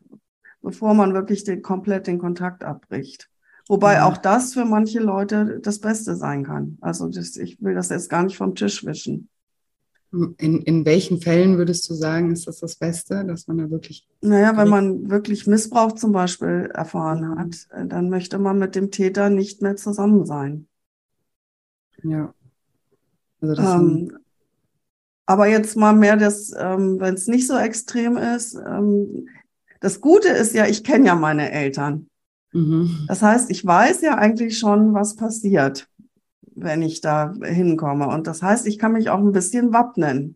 [0.61, 3.29] bevor man wirklich den, komplett den Kontakt abbricht.
[3.67, 4.07] Wobei ja.
[4.07, 6.77] auch das für manche Leute das Beste sein kann.
[6.81, 9.29] Also das, ich will das jetzt gar nicht vom Tisch wischen.
[10.11, 14.07] In, in welchen Fällen würdest du sagen, ist das das Beste, dass man da wirklich.
[14.21, 19.29] Naja, wenn man wirklich Missbrauch zum Beispiel erfahren hat, dann möchte man mit dem Täter
[19.29, 20.65] nicht mehr zusammen sein.
[22.03, 22.33] Ja.
[23.41, 24.19] Also ähm,
[25.25, 28.55] aber jetzt mal mehr das, ähm, wenn es nicht so extrem ist.
[28.55, 29.27] Ähm,
[29.79, 32.09] das Gute ist ja, ich kenne ja meine Eltern.
[32.51, 33.05] Mhm.
[33.07, 35.87] Das heißt, ich weiß ja eigentlich schon, was passiert,
[36.55, 38.07] wenn ich da hinkomme.
[38.07, 40.35] Und das heißt, ich kann mich auch ein bisschen wappnen.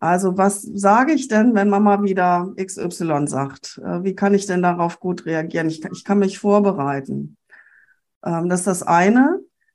[0.00, 3.80] Also was sage ich denn, wenn Mama wieder XY sagt?
[3.84, 5.68] Äh, wie kann ich denn darauf gut reagieren?
[5.68, 7.36] Ich kann, ich kann mich vorbereiten.
[8.24, 9.33] Ähm, das ist das eine.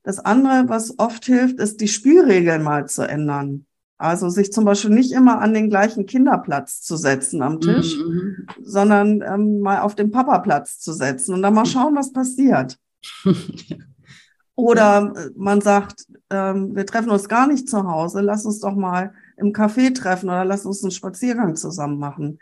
[0.09, 3.67] Das andere, was oft hilft, ist, die Spielregeln mal zu ändern.
[3.99, 8.13] Also sich zum Beispiel nicht immer an den gleichen Kinderplatz zu setzen am Tisch, mhm.
[8.15, 8.47] mhm.
[8.63, 12.79] sondern ähm, mal auf den Papaplatz zu setzen und dann mal schauen, was passiert.
[14.55, 18.73] Oder äh, man sagt, ähm, wir treffen uns gar nicht zu Hause, lass uns doch
[18.73, 22.39] mal im Café treffen oder lass uns einen Spaziergang zusammen machen.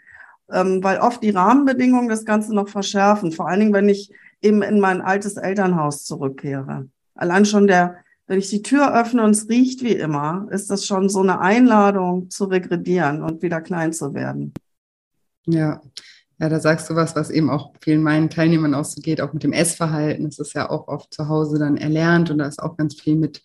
[0.49, 4.09] Ähm, weil oft die Rahmenbedingungen das Ganze noch verschärfen, vor allen Dingen, wenn ich
[4.41, 6.87] eben in mein altes Elternhaus zurückkehre.
[7.17, 10.85] Allein schon der wenn ich die Tür öffne und es riecht wie immer, ist das
[10.85, 14.53] schon so eine Einladung zu regredieren und wieder klein zu werden.
[15.45, 15.81] Ja,
[16.39, 19.33] ja, da sagst du was, was eben auch vielen meinen Teilnehmern auch so geht, auch
[19.33, 20.25] mit dem Essverhalten.
[20.25, 23.15] Das ist ja auch oft zu Hause dann erlernt und da ist auch ganz viel
[23.15, 23.41] mit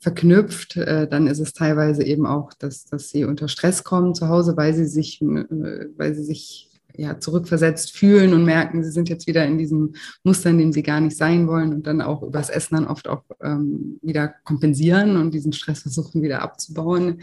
[0.00, 0.76] verknüpft.
[0.76, 4.56] Äh, dann ist es teilweise eben auch, dass, dass sie unter Stress kommen zu Hause,
[4.56, 9.26] weil sie sich, äh, weil sie sich ja, zurückversetzt fühlen und merken, sie sind jetzt
[9.26, 12.50] wieder in diesem Muster, in dem sie gar nicht sein wollen und dann auch übers
[12.50, 17.22] Essen dann oft auch ähm, wieder kompensieren und diesen Stress versuchen wieder abzubauen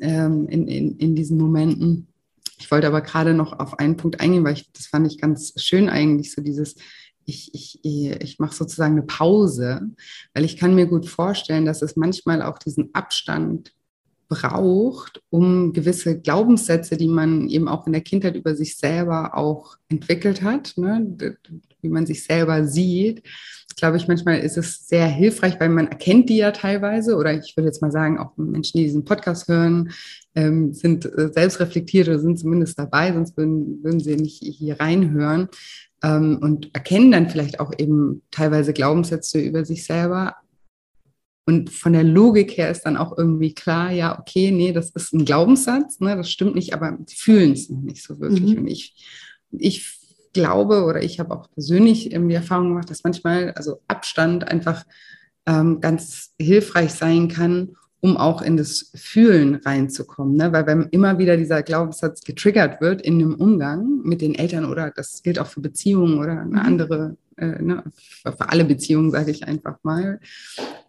[0.00, 2.08] ähm, in, in, in diesen Momenten.
[2.58, 5.54] Ich wollte aber gerade noch auf einen Punkt eingehen, weil ich, das fand ich ganz
[5.56, 6.74] schön eigentlich, so dieses,
[7.24, 9.82] ich, ich, ich mache sozusagen eine Pause,
[10.34, 13.72] weil ich kann mir gut vorstellen, dass es manchmal auch diesen Abstand
[14.28, 19.76] braucht, um gewisse Glaubenssätze, die man eben auch in der Kindheit über sich selber auch
[19.88, 21.36] entwickelt hat, ne,
[21.80, 23.22] wie man sich selber sieht,
[23.78, 27.56] glaube ich, manchmal ist es sehr hilfreich, weil man erkennt die ja teilweise, oder ich
[27.56, 29.90] würde jetzt mal sagen, auch Menschen, die diesen Podcast hören,
[30.34, 34.80] ähm, sind äh, selbst reflektiert oder sind zumindest dabei, sonst würden, würden sie nicht hier
[34.80, 35.48] reinhören
[36.02, 40.36] ähm, und erkennen dann vielleicht auch eben teilweise Glaubenssätze über sich selber,
[41.48, 45.14] und von der Logik her ist dann auch irgendwie klar, ja, okay, nee, das ist
[45.14, 48.52] ein Glaubenssatz, ne, das stimmt nicht, aber sie fühlen es noch nicht so wirklich.
[48.52, 48.58] Mhm.
[48.58, 48.94] Und ich,
[49.52, 49.98] ich
[50.34, 54.84] glaube oder ich habe auch persönlich die Erfahrung gemacht, dass manchmal also Abstand einfach
[55.46, 57.70] ähm, ganz hilfreich sein kann,
[58.00, 60.36] um auch in das Fühlen reinzukommen.
[60.36, 60.52] Ne?
[60.52, 64.90] Weil wenn immer wieder dieser Glaubenssatz getriggert wird in einem Umgang mit den Eltern oder
[64.90, 66.58] das gilt auch für Beziehungen oder eine mhm.
[66.58, 67.84] andere, äh, ne?
[68.22, 70.20] für alle Beziehungen, sage ich einfach mal,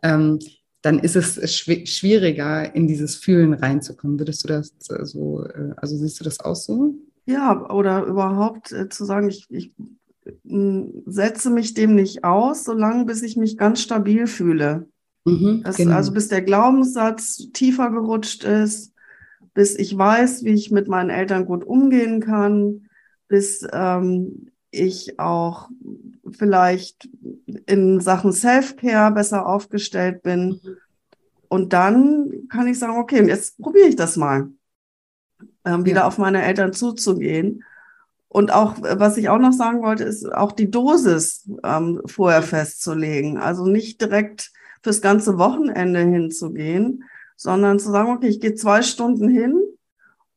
[0.04, 0.39] ähm,
[0.82, 4.18] dann ist es schwieriger, in dieses Fühlen reinzukommen.
[4.18, 4.74] Würdest du das
[5.04, 6.95] so, äh, also siehst du das auch so?
[7.26, 9.74] Ja, oder überhaupt äh, zu sagen, ich, ich
[10.26, 14.88] äh, setze mich dem nicht aus, solange bis ich mich ganz stabil fühle.
[15.26, 15.95] Mhm, das, genau.
[15.95, 18.93] Also bis der Glaubenssatz tiefer gerutscht ist,
[19.54, 22.88] bis ich weiß, wie ich mit meinen Eltern gut umgehen kann,
[23.28, 25.70] bis ähm, ich auch
[26.32, 27.09] vielleicht
[27.65, 30.59] in Sachen Self-Care besser aufgestellt bin.
[30.63, 30.78] Mhm.
[31.47, 34.49] Und dann kann ich sagen, okay, jetzt probiere ich das mal,
[35.65, 36.07] ähm, wieder ja.
[36.07, 37.63] auf meine Eltern zuzugehen.
[38.28, 43.39] Und auch, was ich auch noch sagen wollte, ist auch die Dosis ähm, vorher festzulegen.
[43.39, 44.51] Also nicht direkt
[44.84, 47.03] fürs ganze Wochenende hinzugehen,
[47.36, 49.59] sondern zu sagen, okay, ich gehe zwei Stunden hin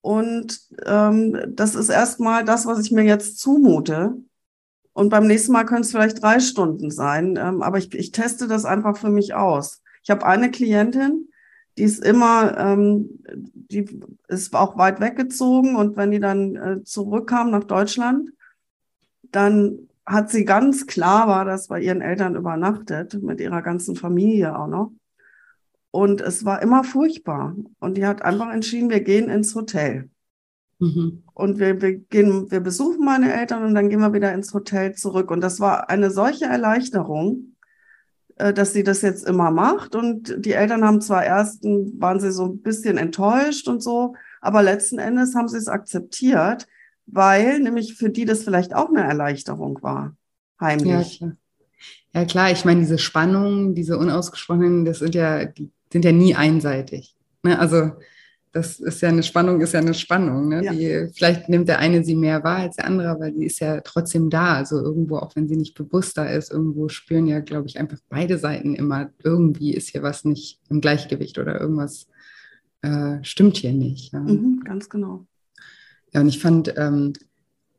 [0.03, 4.16] und ähm, das ist erstmal das, was ich mir jetzt zumute.
[4.92, 7.38] Und beim nächsten Mal können es vielleicht drei Stunden sein.
[7.40, 9.80] Ähm, aber ich, ich teste das einfach für mich aus.
[10.03, 11.28] Ich habe eine Klientin,
[11.78, 13.20] die ist immer, ähm,
[13.55, 18.30] die ist auch weit weggezogen und wenn die dann äh, zurückkam nach Deutschland,
[19.22, 24.59] dann hat sie ganz klar war das bei ihren Eltern übernachtet, mit ihrer ganzen Familie
[24.59, 24.92] auch noch.
[25.93, 27.55] Und es war immer furchtbar.
[27.78, 30.09] Und die hat einfach entschieden, wir gehen ins Hotel.
[30.78, 31.22] Mhm.
[31.34, 34.95] Und wir, wir, gehen, wir besuchen meine Eltern und dann gehen wir wieder ins Hotel
[34.95, 35.30] zurück.
[35.30, 37.57] Und das war eine solche Erleichterung,
[38.36, 39.95] äh, dass sie das jetzt immer macht.
[39.95, 44.62] Und die Eltern haben zwar erst, waren sie so ein bisschen enttäuscht und so, aber
[44.62, 46.66] letzten Endes haben sie es akzeptiert,
[47.05, 50.16] weil nämlich für die das vielleicht auch eine Erleichterung war,
[50.59, 51.20] heimlich.
[51.20, 51.36] Ja, klar.
[52.14, 52.51] Ja, klar.
[52.51, 57.14] Ich meine, diese Spannungen, diese unausgesprochenen, das sind ja, die sind ja nie einseitig.
[57.43, 57.59] Ne?
[57.59, 57.93] Also
[58.53, 60.49] das ist ja eine Spannung, ist ja eine Spannung.
[60.49, 60.64] Ne?
[60.64, 60.72] Ja.
[60.72, 63.80] Die, vielleicht nimmt der eine sie mehr wahr als der andere, aber die ist ja
[63.80, 64.55] trotzdem da.
[64.55, 67.99] Also irgendwo, auch wenn sie nicht bewusst da ist, irgendwo spüren ja, glaube ich, einfach
[68.11, 72.07] beide Seiten immer, irgendwie ist hier was nicht im Gleichgewicht oder irgendwas
[72.82, 74.12] äh, stimmt hier nicht.
[74.12, 74.20] Ja.
[74.20, 75.26] Mhm, ganz genau.
[76.12, 77.14] Ja, und ich fand ähm,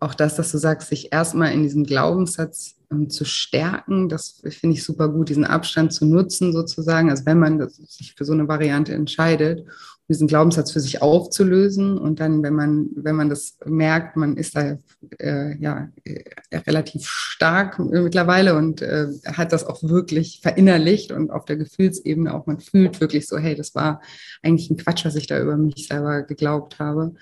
[0.04, 4.76] auch das, dass du sagst, sich erstmal in diesem Glaubenssatz ähm, zu stärken, das finde
[4.76, 7.10] ich super gut, diesen Abstand zu nutzen sozusagen.
[7.10, 9.66] Also wenn man sich für so eine Variante entscheidet
[10.10, 11.98] diesen Glaubenssatz für sich aufzulösen.
[11.98, 14.78] Und dann, wenn man, wenn man das merkt, man ist da
[15.20, 21.46] äh, ja äh, relativ stark mittlerweile und äh, hat das auch wirklich verinnerlicht und auf
[21.46, 24.02] der Gefühlsebene auch, man fühlt wirklich so, hey, das war
[24.42, 27.14] eigentlich ein Quatsch, was ich da über mich selber geglaubt habe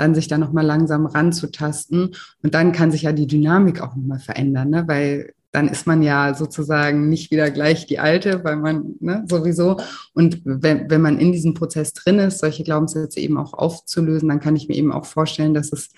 [0.00, 2.14] dann sich da nochmal langsam ranzutasten.
[2.42, 4.84] Und dann kann sich ja die Dynamik auch nochmal verändern, ne?
[4.86, 9.78] weil dann ist man ja sozusagen nicht wieder gleich die alte, weil man ne, sowieso.
[10.14, 14.40] Und wenn, wenn man in diesem Prozess drin ist, solche Glaubenssätze eben auch aufzulösen, dann
[14.40, 15.90] kann ich mir eben auch vorstellen, dass es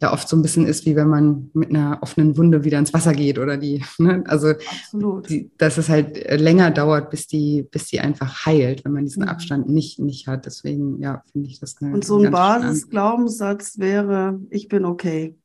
[0.00, 2.94] ja oft so ein bisschen ist, wie wenn man mit einer offenen Wunde wieder ins
[2.94, 4.24] Wasser geht oder die, ne?
[4.26, 4.54] also
[5.28, 9.22] die, dass es halt länger dauert, bis die, bis die einfach heilt, wenn man diesen
[9.22, 9.28] mhm.
[9.28, 10.46] Abstand nicht, nicht hat.
[10.46, 11.94] Deswegen, ja, finde ich das eine.
[11.94, 15.36] Und so ein Basisglaubenssatz wäre, ich bin okay.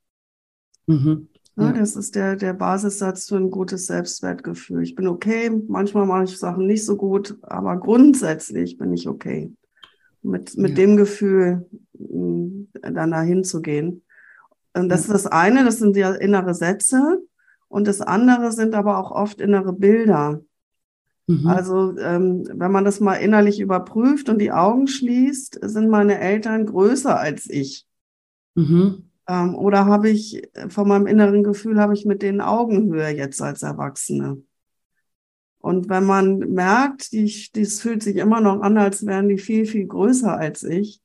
[0.87, 1.27] Mhm.
[1.57, 1.71] Ja.
[1.71, 4.83] Das ist der, der Basissatz für ein gutes Selbstwertgefühl.
[4.83, 9.53] Ich bin okay, manchmal mache ich Sachen nicht so gut, aber grundsätzlich bin ich okay.
[10.21, 10.75] Mit, mit ja.
[10.75, 14.01] dem Gefühl, dann dahin zu gehen.
[14.75, 17.21] Das ist das eine, das sind ja innere Sätze.
[17.67, 20.41] Und das andere sind aber auch oft innere Bilder.
[21.27, 21.47] Mhm.
[21.47, 26.65] Also ähm, wenn man das mal innerlich überprüft und die Augen schließt, sind meine Eltern
[26.65, 27.87] größer als ich.
[28.55, 29.09] Mhm.
[29.27, 33.63] Ähm, oder habe ich von meinem inneren Gefühl, habe ich mit denen Augenhöhe jetzt als
[33.63, 34.41] Erwachsene?
[35.59, 39.65] Und wenn man merkt, die, dies fühlt sich immer noch an, als wären die viel,
[39.65, 41.01] viel größer als ich,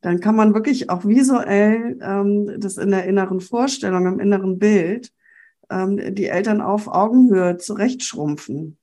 [0.00, 5.12] dann kann man wirklich auch visuell ähm, das in der inneren Vorstellung, im inneren Bild,
[5.70, 8.78] ähm, die Eltern auf Augenhöhe zurechtschrumpfen.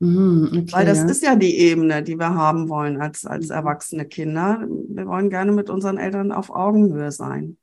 [0.00, 1.06] Mhm, okay, Weil das ja.
[1.06, 4.66] ist ja die Ebene, die wir haben wollen als, als erwachsene Kinder.
[4.88, 7.56] Wir wollen gerne mit unseren Eltern auf Augenhöhe sein.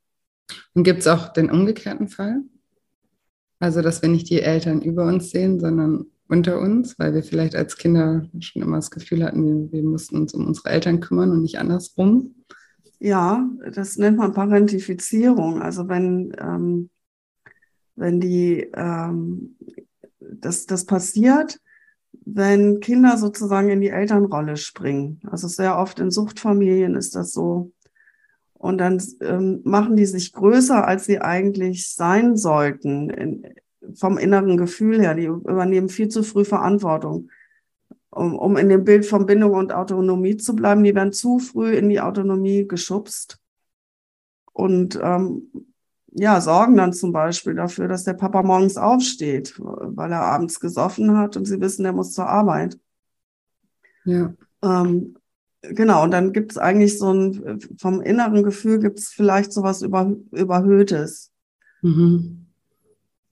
[0.73, 2.41] Und gibt es auch den umgekehrten Fall?
[3.59, 7.55] Also, dass wir nicht die Eltern über uns sehen, sondern unter uns, weil wir vielleicht
[7.55, 11.31] als Kinder schon immer das Gefühl hatten, wir, wir mussten uns um unsere Eltern kümmern
[11.31, 12.35] und nicht andersrum.
[13.03, 15.59] Ja, das nennt man Parentifizierung.
[15.59, 16.91] Also wenn, ähm,
[17.95, 19.57] wenn die, ähm,
[20.19, 21.59] das, das passiert,
[22.25, 25.19] wenn Kinder sozusagen in die Elternrolle springen.
[25.25, 27.71] Also sehr oft in Suchtfamilien ist das so,
[28.53, 33.55] und dann ähm, machen die sich größer, als sie eigentlich sein sollten, in,
[33.95, 35.15] vom inneren Gefühl her.
[35.15, 37.31] Die übernehmen viel zu früh Verantwortung.
[38.11, 41.73] Um, um in dem Bild von Bindung und Autonomie zu bleiben, die werden zu früh
[41.73, 43.39] in die Autonomie geschubst
[44.53, 45.49] und ähm,
[46.13, 51.17] ja, sorgen dann zum Beispiel dafür, dass der Papa morgens aufsteht, weil er abends gesoffen
[51.17, 52.77] hat und sie wissen, er muss zur Arbeit.
[54.03, 54.33] Ja.
[54.61, 55.15] Ähm,
[55.61, 59.63] genau, und dann gibt es eigentlich so ein, vom inneren Gefühl gibt es vielleicht so
[59.63, 61.31] was Über, Überhöhtes.
[61.81, 62.40] Mhm.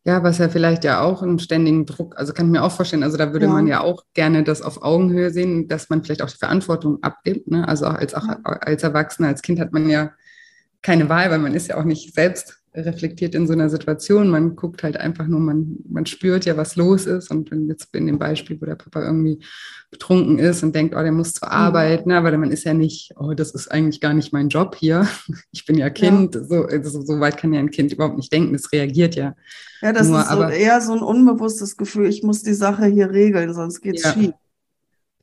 [0.06, 3.04] Ja, was ja vielleicht ja auch einen ständigen Druck, also kann ich mir auch vorstellen,
[3.04, 3.52] also da würde ja.
[3.52, 7.50] man ja auch gerne das auf Augenhöhe sehen, dass man vielleicht auch die Verantwortung abgibt.
[7.50, 7.68] Ne?
[7.68, 10.12] Also auch als, auch als Erwachsener, als Kind hat man ja
[10.82, 14.30] keine Wahl, weil man ist ja auch nicht selbst reflektiert in so einer Situation.
[14.30, 17.32] Man guckt halt einfach nur, man, man spürt ja, was los ist.
[17.32, 19.40] Und wenn jetzt in dem Beispiel, wo der Papa irgendwie
[19.92, 21.54] betrunken ist und denkt, oh, der muss zur mhm.
[21.54, 24.76] Arbeit, ne, aber man ist ja nicht, oh, das ist eigentlich gar nicht mein Job
[24.76, 25.08] hier.
[25.52, 26.36] Ich bin ja Kind.
[26.36, 26.44] Ja.
[26.44, 28.54] So, so, so, weit kann ja ein Kind überhaupt nicht denken.
[28.54, 29.36] Das reagiert ja.
[29.82, 33.12] Ja, das nur, ist so eher so ein unbewusstes Gefühl, ich muss die Sache hier
[33.12, 34.14] regeln, sonst geht's ja.
[34.14, 34.32] schief.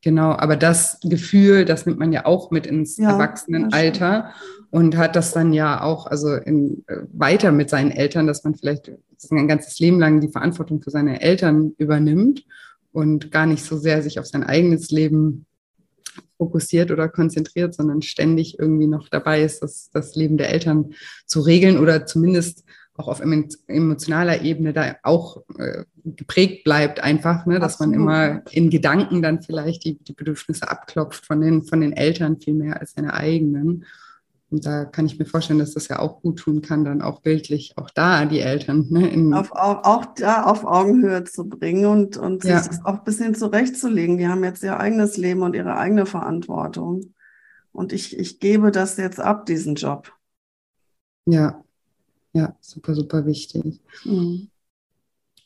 [0.02, 4.32] Genau, aber das Gefühl, das nimmt man ja auch mit ins ja, Erwachsenenalter
[4.70, 8.54] und hat das dann ja auch also in, äh, weiter mit seinen Eltern, dass man
[8.54, 8.90] vielleicht
[9.30, 12.44] ein ganzes Leben lang die Verantwortung für seine Eltern übernimmt
[12.92, 15.46] und gar nicht so sehr sich auf sein eigenes Leben
[16.36, 20.94] fokussiert oder konzentriert, sondern ständig irgendwie noch dabei ist, das, das Leben der Eltern
[21.26, 22.64] zu regeln oder zumindest
[22.98, 27.96] auch auf emotionaler Ebene da auch äh, geprägt bleibt einfach, ne, dass Absolut.
[27.96, 32.40] man immer in Gedanken dann vielleicht die, die Bedürfnisse abklopft von den, von den Eltern
[32.40, 33.84] viel mehr als seine eigenen.
[34.48, 37.20] Und da kann ich mir vorstellen, dass das ja auch gut tun kann, dann auch
[37.20, 38.86] bildlich auch da die Eltern.
[38.90, 43.04] Ne, auf, auch, auch da auf Augenhöhe zu bringen und, und sich das auch ein
[43.04, 44.18] bisschen zurechtzulegen.
[44.18, 47.14] Die haben jetzt ihr eigenes Leben und ihre eigene Verantwortung.
[47.72, 50.12] Und ich, ich gebe das jetzt ab, diesen Job.
[51.26, 51.64] Ja,
[52.32, 53.80] ja, super, super wichtig.
[54.04, 54.48] Mhm.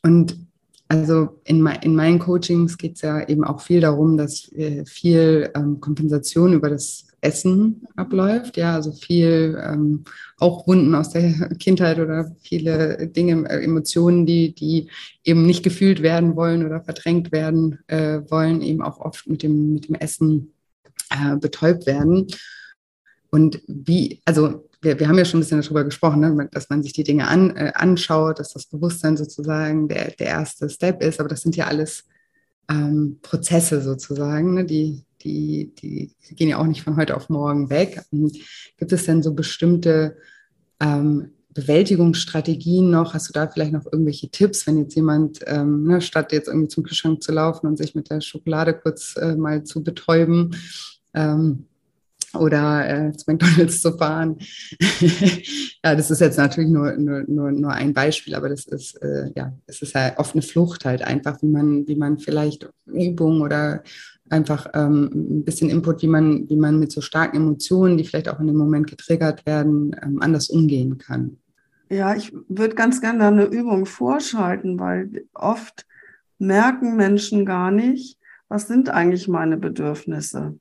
[0.03, 0.47] Und
[0.87, 4.51] also in, in meinen Coachings geht es ja eben auch viel darum, dass
[4.85, 8.57] viel ähm, Kompensation über das Essen abläuft.
[8.57, 10.03] Ja, also viel ähm,
[10.37, 14.89] auch Wunden aus der Kindheit oder viele Dinge, äh, Emotionen, die, die
[15.23, 19.73] eben nicht gefühlt werden wollen oder verdrängt werden äh, wollen, eben auch oft mit dem,
[19.73, 20.53] mit dem Essen
[21.11, 22.27] äh, betäubt werden.
[23.29, 26.81] Und wie, also wir, wir haben ja schon ein bisschen darüber gesprochen, ne, dass man
[26.83, 31.19] sich die Dinge an, äh, anschaut, dass das Bewusstsein sozusagen der, der erste Step ist.
[31.19, 32.05] Aber das sind ja alles
[32.69, 37.69] ähm, Prozesse sozusagen, ne, die, die, die gehen ja auch nicht von heute auf morgen
[37.69, 38.01] weg.
[38.11, 38.37] Und
[38.77, 40.17] gibt es denn so bestimmte
[40.79, 43.13] ähm, Bewältigungsstrategien noch?
[43.13, 46.69] Hast du da vielleicht noch irgendwelche Tipps, wenn jetzt jemand, ähm, ne, statt jetzt irgendwie
[46.69, 50.55] zum Kühlschrank zu laufen und sich mit der Schokolade kurz äh, mal zu betäuben,
[51.13, 51.65] ähm,
[52.35, 54.37] oder äh, zu McDonalds zu fahren.
[55.83, 59.31] ja, das ist jetzt natürlich nur, nur, nur, nur ein Beispiel, aber das ist, äh,
[59.35, 63.41] ja, es ist halt oft eine Flucht halt einfach, wie man, wie man vielleicht Übungen
[63.41, 63.83] oder
[64.29, 68.29] einfach ähm, ein bisschen Input, wie man, wie man mit so starken Emotionen, die vielleicht
[68.29, 71.37] auch in dem Moment getriggert werden, ähm, anders umgehen kann.
[71.89, 75.85] Ja, ich würde ganz gerne eine Übung vorschalten, weil oft
[76.39, 78.17] merken Menschen gar nicht,
[78.47, 80.57] was sind eigentlich meine Bedürfnisse.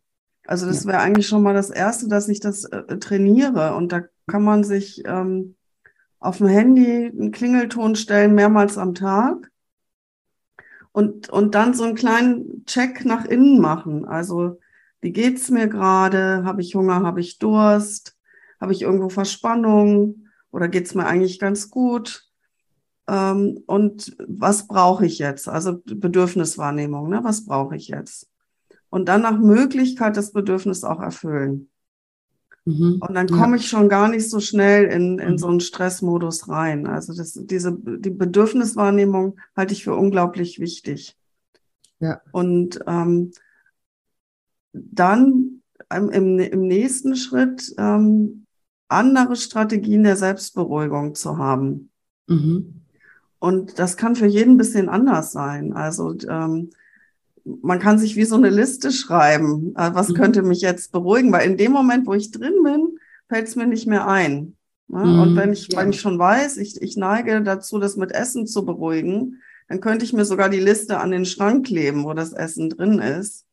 [0.50, 3.76] Also das wäre eigentlich schon mal das Erste, dass ich das äh, trainiere.
[3.76, 5.54] Und da kann man sich ähm,
[6.18, 9.52] auf dem Handy einen Klingelton stellen, mehrmals am Tag.
[10.90, 14.04] Und, und dann so einen kleinen Check nach innen machen.
[14.04, 14.58] Also
[15.00, 16.42] wie geht's mir gerade?
[16.44, 17.04] Habe ich Hunger?
[17.04, 18.18] Habe ich Durst?
[18.60, 20.26] Habe ich irgendwo Verspannung?
[20.50, 22.28] Oder geht's mir eigentlich ganz gut?
[23.06, 25.48] Ähm, und was brauche ich jetzt?
[25.48, 27.20] Also Bedürfniswahrnehmung, ne?
[27.22, 28.29] Was brauche ich jetzt?
[28.90, 31.70] Und dann nach Möglichkeit das Bedürfnis auch erfüllen.
[32.64, 33.00] Mhm.
[33.00, 33.62] Und dann komme ja.
[33.62, 35.38] ich schon gar nicht so schnell in, in mhm.
[35.38, 36.86] so einen Stressmodus rein.
[36.86, 41.16] Also das, diese, die Bedürfniswahrnehmung halte ich für unglaublich wichtig.
[42.00, 42.20] Ja.
[42.32, 43.32] Und ähm,
[44.72, 45.62] dann
[45.92, 48.46] im, im nächsten Schritt ähm,
[48.88, 51.90] andere Strategien der Selbstberuhigung zu haben.
[52.26, 52.82] Mhm.
[53.38, 55.72] Und das kann für jeden ein bisschen anders sein.
[55.72, 56.70] Also ähm,
[57.62, 60.14] man kann sich wie so eine Liste schreiben, äh, was mhm.
[60.14, 62.98] könnte mich jetzt beruhigen, weil in dem Moment, wo ich drin bin,
[63.28, 64.56] fällt es mir nicht mehr ein.
[64.88, 65.04] Ne?
[65.04, 65.20] Mhm.
[65.20, 65.78] Und wenn ich, ja.
[65.78, 70.04] wenn ich schon weiß, ich, ich neige dazu, das mit Essen zu beruhigen, dann könnte
[70.04, 73.46] ich mir sogar die Liste an den Schrank kleben, wo das Essen drin ist.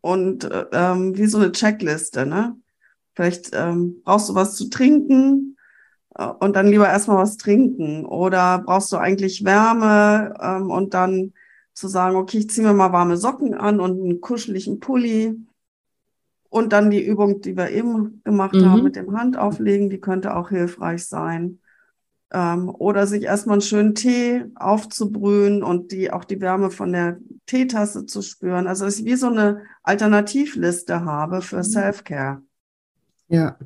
[0.00, 2.56] Und äh, ähm, wie so eine Checkliste, ne?
[3.14, 5.58] Vielleicht ähm, brauchst du was zu trinken
[6.16, 8.06] äh, und dann lieber erstmal was trinken.
[8.06, 11.34] Oder brauchst du eigentlich Wärme ähm, und dann
[11.74, 15.38] zu sagen, okay, ich ziehe mir mal warme Socken an und einen kuscheligen Pulli.
[16.48, 18.70] Und dann die Übung, die wir eben gemacht mhm.
[18.70, 21.60] haben mit dem Handauflegen, die könnte auch hilfreich sein.
[22.30, 27.18] Ähm, oder sich erstmal einen schönen Tee aufzubrühen und die, auch die Wärme von der
[27.46, 28.66] Teetasse zu spüren.
[28.66, 31.64] Also dass ich wie so eine Alternativliste habe für mhm.
[31.64, 32.42] Self-Care.
[33.28, 33.56] Ja.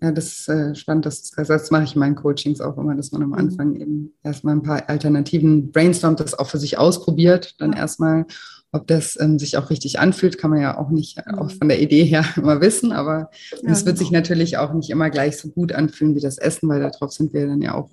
[0.00, 1.06] Ja, das ist äh, spannend.
[1.06, 3.34] Das, also das mache ich in meinen Coachings auch immer, dass man am mhm.
[3.34, 3.80] Anfang mhm.
[3.80, 7.78] eben erstmal ein paar Alternativen brainstormt, das auch für sich ausprobiert, dann ja.
[7.78, 8.26] erstmal
[8.72, 11.58] ob das ähm, sich auch richtig anfühlt, kann man ja auch nicht äh, auch mhm.
[11.58, 13.30] von der Idee her immer wissen, aber
[13.62, 13.98] ja, es wird genau.
[13.98, 17.32] sich natürlich auch nicht immer gleich so gut anfühlen wie das Essen, weil darauf sind
[17.32, 17.90] wir dann ja auch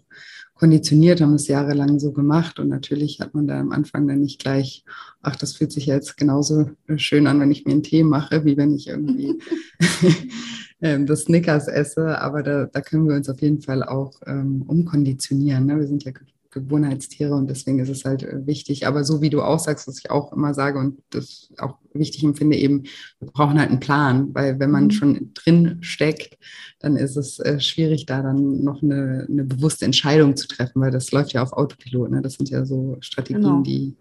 [0.56, 4.40] konditioniert, haben es jahrelang so gemacht und natürlich hat man da am Anfang dann nicht
[4.40, 4.84] gleich,
[5.22, 8.56] ach, das fühlt sich jetzt genauso schön an, wenn ich mir einen Tee mache, wie
[8.56, 9.40] wenn ich irgendwie
[10.84, 14.64] ähm, das Snickers esse, aber da, da können wir uns auf jeden Fall auch ähm,
[14.68, 15.66] umkonditionieren.
[15.66, 15.80] Ne?
[15.80, 16.12] Wir sind ja
[16.52, 18.86] Gewohnheitstiere und deswegen ist es halt äh, wichtig.
[18.86, 22.24] Aber so wie du auch sagst, was ich auch immer sage und das auch wichtig
[22.24, 22.84] empfinde, eben,
[23.20, 24.92] wir brauchen halt einen Plan, weil wenn man mhm.
[24.92, 26.38] schon drin steckt,
[26.80, 30.92] dann ist es äh, schwierig, da dann noch eine, eine, bewusste Entscheidung zu treffen, weil
[30.92, 32.12] das läuft ja auf Autopilot.
[32.12, 32.22] Ne?
[32.22, 33.62] Das sind ja so Strategien, genau.
[33.62, 33.96] die,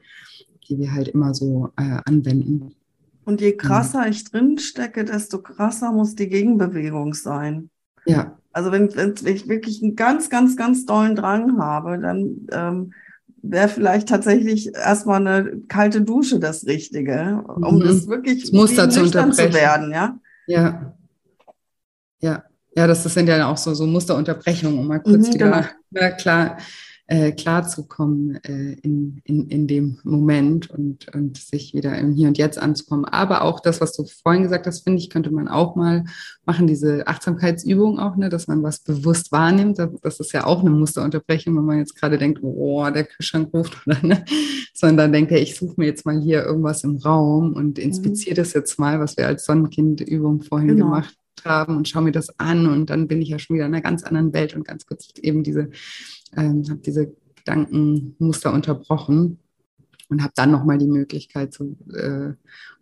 [0.69, 2.75] die wir halt immer so äh, anwenden.
[3.25, 7.71] Und je krasser ich drin stecke, desto krasser muss die Gegenbewegung sein.
[8.05, 8.37] Ja.
[8.53, 12.93] Also wenn, wenn ich wirklich einen ganz, ganz, ganz dollen Drang habe, dann ähm,
[13.43, 17.81] wäre vielleicht tatsächlich erstmal eine kalte Dusche das Richtige, um mhm.
[17.81, 20.19] das wirklich das Muster zu, zu werden, ja?
[20.47, 20.95] Ja.
[22.21, 22.45] Ja.
[22.75, 26.17] Ja, das sind ja auch so, so Musterunterbrechungen, um mal kurz mhm, wieder genau.
[26.17, 26.57] klar
[27.13, 32.39] äh, klarzukommen äh, in, in, in dem Moment und, und sich wieder im Hier und
[32.39, 33.05] Jetzt anzukommen.
[33.05, 36.05] Aber auch das, was du vorhin gesagt hast, finde ich, könnte man auch mal
[36.47, 39.79] machen, diese Achtsamkeitsübung auch, ne, dass man was bewusst wahrnimmt.
[40.01, 43.87] Das ist ja auch eine Musterunterbrechung, wenn man jetzt gerade denkt, oh, der Kühlschrank ruft
[43.87, 44.25] oder ne,
[44.73, 48.37] sondern denke, ich suche mir jetzt mal hier irgendwas im Raum und inspiziere mhm.
[48.37, 50.87] das jetzt mal, was wir als Sonnenkindübung vorhin genau.
[50.87, 53.75] gemacht haben und schaue mir das an und dann bin ich ja schon wieder in
[53.75, 55.71] einer ganz anderen Welt und ganz kurz eben diese
[56.37, 59.39] ähm, habe diese Gedankenmuster unterbrochen
[60.09, 62.33] und habe dann nochmal die Möglichkeit, zu, äh,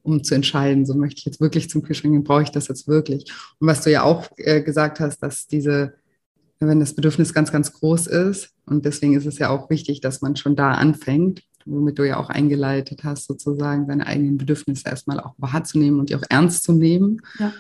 [0.03, 2.89] um zu entscheiden, so möchte ich jetzt wirklich zum Kühlschrank gehen, brauche ich das jetzt
[2.89, 3.33] wirklich?
[3.59, 5.95] Und was du ja auch äh, gesagt hast, dass diese,
[6.59, 10.21] wenn das Bedürfnis ganz, ganz groß ist, und deswegen ist es ja auch wichtig, dass
[10.21, 15.21] man schon da anfängt, womit du ja auch eingeleitet hast, sozusagen seine eigenen Bedürfnisse erstmal
[15.21, 17.21] auch wahrzunehmen und die auch ernst zu nehmen.
[17.39, 17.53] Ja.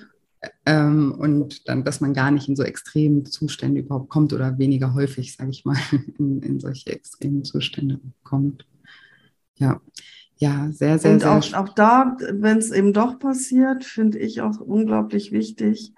[0.64, 4.94] Ähm, und dann, dass man gar nicht in so extreme Zustände überhaupt kommt oder weniger
[4.94, 5.76] häufig, sage ich mal,
[6.18, 8.66] in, in, solche extremen Zustände kommt.
[9.56, 9.80] Ja,
[10.36, 11.32] ja, sehr, sehr, und sehr.
[11.32, 15.92] Auch, auch da, wenn es eben doch passiert, finde ich auch unglaublich wichtig,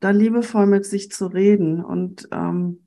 [0.00, 2.86] da liebevoll mit sich zu reden und ähm,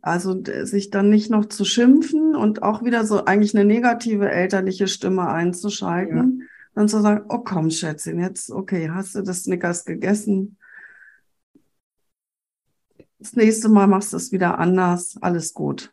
[0.00, 4.88] also sich dann nicht noch zu schimpfen und auch wieder so eigentlich eine negative elterliche
[4.88, 6.40] Stimme einzuschalten.
[6.40, 10.58] Ja dann zu sagen, oh komm, Schätzchen, jetzt, okay, hast du das Snickers gegessen?
[13.18, 15.92] Das nächste Mal machst du es wieder anders, alles gut.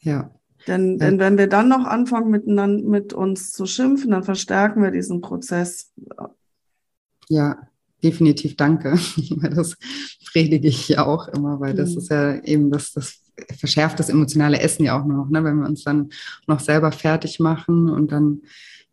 [0.00, 0.34] Ja.
[0.66, 1.06] Denn, ja.
[1.06, 5.20] denn wenn wir dann noch anfangen, miteinander, mit uns zu schimpfen, dann verstärken wir diesen
[5.20, 5.92] Prozess.
[7.28, 7.68] Ja,
[8.02, 8.98] definitiv danke.
[9.54, 9.76] Das
[10.32, 11.98] predige ich ja auch immer, weil das mhm.
[11.98, 13.22] ist ja eben das, das
[13.58, 15.42] verschärft das emotionale Essen ja auch noch, ne?
[15.44, 16.10] wenn wir uns dann
[16.46, 18.42] noch selber fertig machen und dann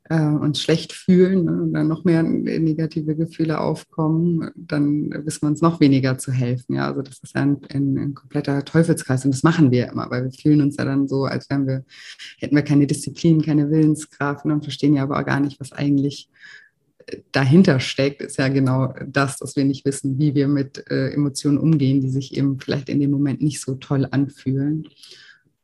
[0.10, 5.50] äh, uns schlecht fühlen ne, und dann noch mehr negative Gefühle aufkommen, dann wissen wir
[5.50, 6.76] uns noch weniger zu helfen.
[6.76, 10.26] Ja, also das ist ein, ein, ein, kompletter Teufelskreis und das machen wir immer, weil
[10.26, 11.84] wir fühlen uns ja dann so, als wären wir,
[12.40, 16.30] hätten wir keine Disziplin, keine Willenskraft und verstehen ja aber auch gar nicht, was eigentlich
[17.08, 21.10] äh, dahinter steckt, ist ja genau das, dass wir nicht wissen, wie wir mit äh,
[21.10, 24.88] Emotionen umgehen, die sich eben vielleicht in dem Moment nicht so toll anfühlen.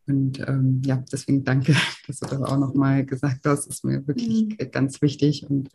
[0.08, 1.76] Und ähm, ja, deswegen danke,
[2.08, 3.68] dass du das auch nochmal gesagt hast.
[3.68, 4.72] Das ist mir wirklich mhm.
[4.72, 5.46] ganz wichtig.
[5.50, 5.70] Und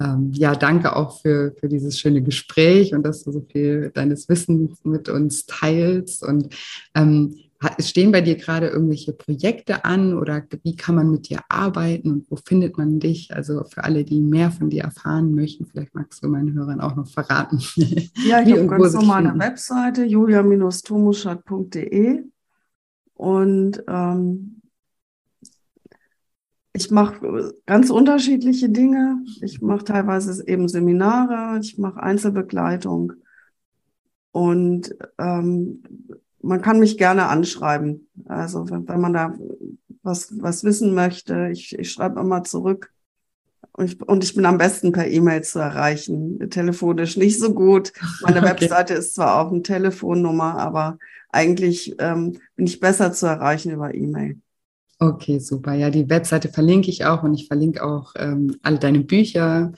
[0.00, 4.28] ähm, ja, danke auch für, für dieses schöne Gespräch und dass du so viel deines
[4.28, 6.22] Wissens mit uns teilst.
[6.22, 6.54] Und
[6.94, 7.34] ähm,
[7.78, 12.30] stehen bei dir gerade irgendwelche Projekte an oder wie kann man mit dir arbeiten und
[12.30, 13.34] wo findet man dich?
[13.34, 16.96] Also für alle, die mehr von dir erfahren möchten, vielleicht magst du meinen Hörern auch
[16.96, 17.60] noch verraten.
[18.26, 22.24] Ja, ich habe ganz normal eine Webseite, julia-tomuschat.de
[23.20, 24.62] und ähm,
[26.72, 29.22] ich mache ganz unterschiedliche Dinge.
[29.42, 33.12] Ich mache teilweise eben Seminare, ich mache Einzelbegleitung.
[34.32, 35.82] Und ähm,
[36.40, 38.08] man kann mich gerne anschreiben.
[38.24, 39.34] Also wenn, wenn man da
[40.02, 42.90] was, was wissen möchte, ich, ich schreibe immer zurück.
[43.72, 46.50] Und ich, und ich bin am besten per E-Mail zu erreichen.
[46.50, 47.92] Telefonisch nicht so gut.
[48.22, 48.50] Meine okay.
[48.50, 50.98] Webseite ist zwar auch eine Telefonnummer, aber
[51.30, 54.38] eigentlich ähm, bin ich besser zu erreichen über E-Mail.
[54.98, 55.72] Okay, super.
[55.72, 59.72] Ja, die Webseite verlinke ich auch und ich verlinke auch ähm, alle deine Bücher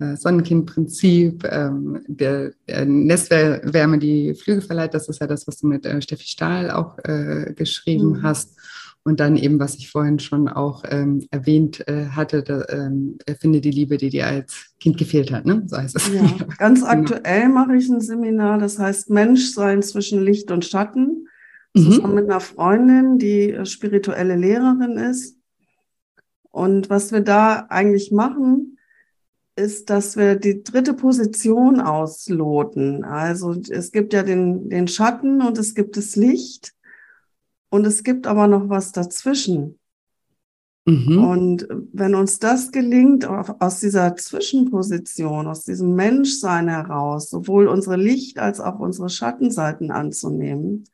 [0.00, 5.68] äh, Sonnenkindprinzip, ähm, der, der Nestwärme, die Flüge verleiht, das ist ja das, was du
[5.68, 8.22] mit äh, Steffi Stahl auch äh, geschrieben mhm.
[8.22, 8.58] hast.
[9.06, 13.60] Und dann eben, was ich vorhin schon auch ähm, erwähnt äh, hatte, da, ähm, finde
[13.60, 15.62] die Liebe, die dir als Kind gefehlt hat, ne?
[15.66, 16.10] So heißt es.
[16.10, 16.22] Ja,
[16.58, 16.90] ganz genau.
[16.90, 21.28] aktuell mache ich ein Seminar, das heißt Menschsein zwischen Licht und Schatten,
[21.74, 21.82] mhm.
[21.82, 22.14] zusammen mhm.
[22.14, 25.36] mit einer Freundin, die äh, spirituelle Lehrerin ist.
[26.50, 28.78] Und was wir da eigentlich machen,
[29.56, 33.04] ist, dass wir die dritte Position ausloten.
[33.04, 36.74] Also es gibt ja den, den Schatten und es gibt das Licht.
[37.74, 39.80] Und es gibt aber noch was dazwischen.
[40.86, 41.24] Mhm.
[41.24, 48.38] Und wenn uns das gelingt, aus dieser Zwischenposition, aus diesem Menschsein heraus, sowohl unsere Licht-
[48.38, 50.84] als auch unsere Schattenseiten anzunehmen,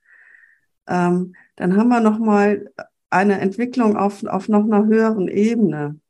[0.89, 2.73] ähm, dann haben wir nochmal
[3.11, 6.01] eine Entwicklung auf, auf noch einer höheren Ebene.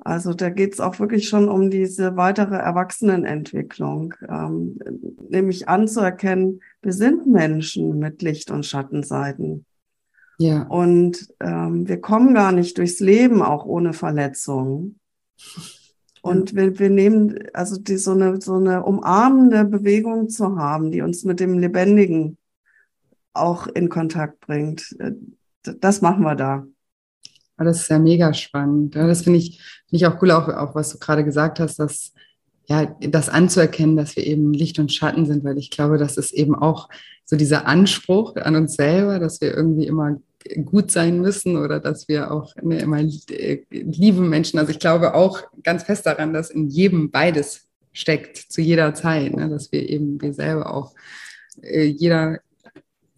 [0.00, 4.80] Also da geht es auch wirklich schon um diese weitere Erwachsenenentwicklung, ähm,
[5.28, 9.66] nämlich anzuerkennen, wir sind Menschen mit Licht- und Schattenseiten.
[10.38, 10.62] Ja.
[10.62, 15.00] Und ähm, wir kommen gar nicht durchs Leben auch ohne Verletzungen.
[16.22, 21.02] Und wir, wir nehmen, also die, so, eine, so eine umarmende Bewegung zu haben, die
[21.02, 22.38] uns mit dem Lebendigen
[23.32, 25.12] auch in Kontakt bringt, äh,
[25.62, 26.66] das machen wir da.
[27.56, 28.94] Das ist ja mega spannend.
[28.94, 32.12] Das finde ich, find ich auch cool, auch, auch was du gerade gesagt hast, dass
[32.68, 36.32] ja, das anzuerkennen, dass wir eben Licht und Schatten sind, weil ich glaube, das ist
[36.32, 36.88] eben auch
[37.24, 40.20] so dieser Anspruch an uns selber, dass wir irgendwie immer
[40.64, 44.58] gut sein müssen oder dass wir auch ne, immer äh, lieben Menschen.
[44.58, 49.34] Also ich glaube auch ganz fest daran, dass in jedem beides steckt, zu jeder Zeit,
[49.34, 50.94] ne, dass wir eben wir selber auch
[51.62, 52.40] äh, jeder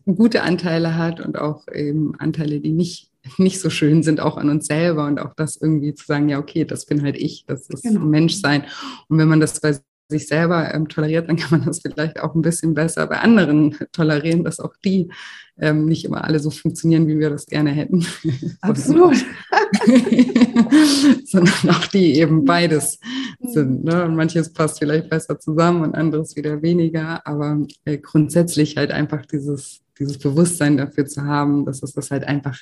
[0.07, 4.49] gute Anteile hat und auch eben Anteile, die nicht nicht so schön sind, auch an
[4.49, 7.69] uns selber und auch das irgendwie zu sagen, ja, okay, das bin halt ich, das
[7.69, 8.01] ist genau.
[8.01, 8.65] Menschsein.
[9.09, 9.79] Und wenn man das bei
[10.11, 13.77] sich selber ähm, toleriert, dann kann man das vielleicht auch ein bisschen besser bei anderen
[13.93, 15.11] tolerieren, dass auch die
[15.61, 18.07] ähm, nicht immer alle so funktionieren, wie wir das gerne hätten.
[18.61, 19.17] Absolut.
[21.25, 22.99] Sondern auch die eben beides
[23.41, 23.85] sind.
[23.85, 24.05] Ne?
[24.05, 29.27] Und manches passt vielleicht besser zusammen und anderes wieder weniger, aber äh, grundsätzlich halt einfach
[29.27, 32.59] dieses dieses Bewusstsein dafür zu haben, dass es das halt einfach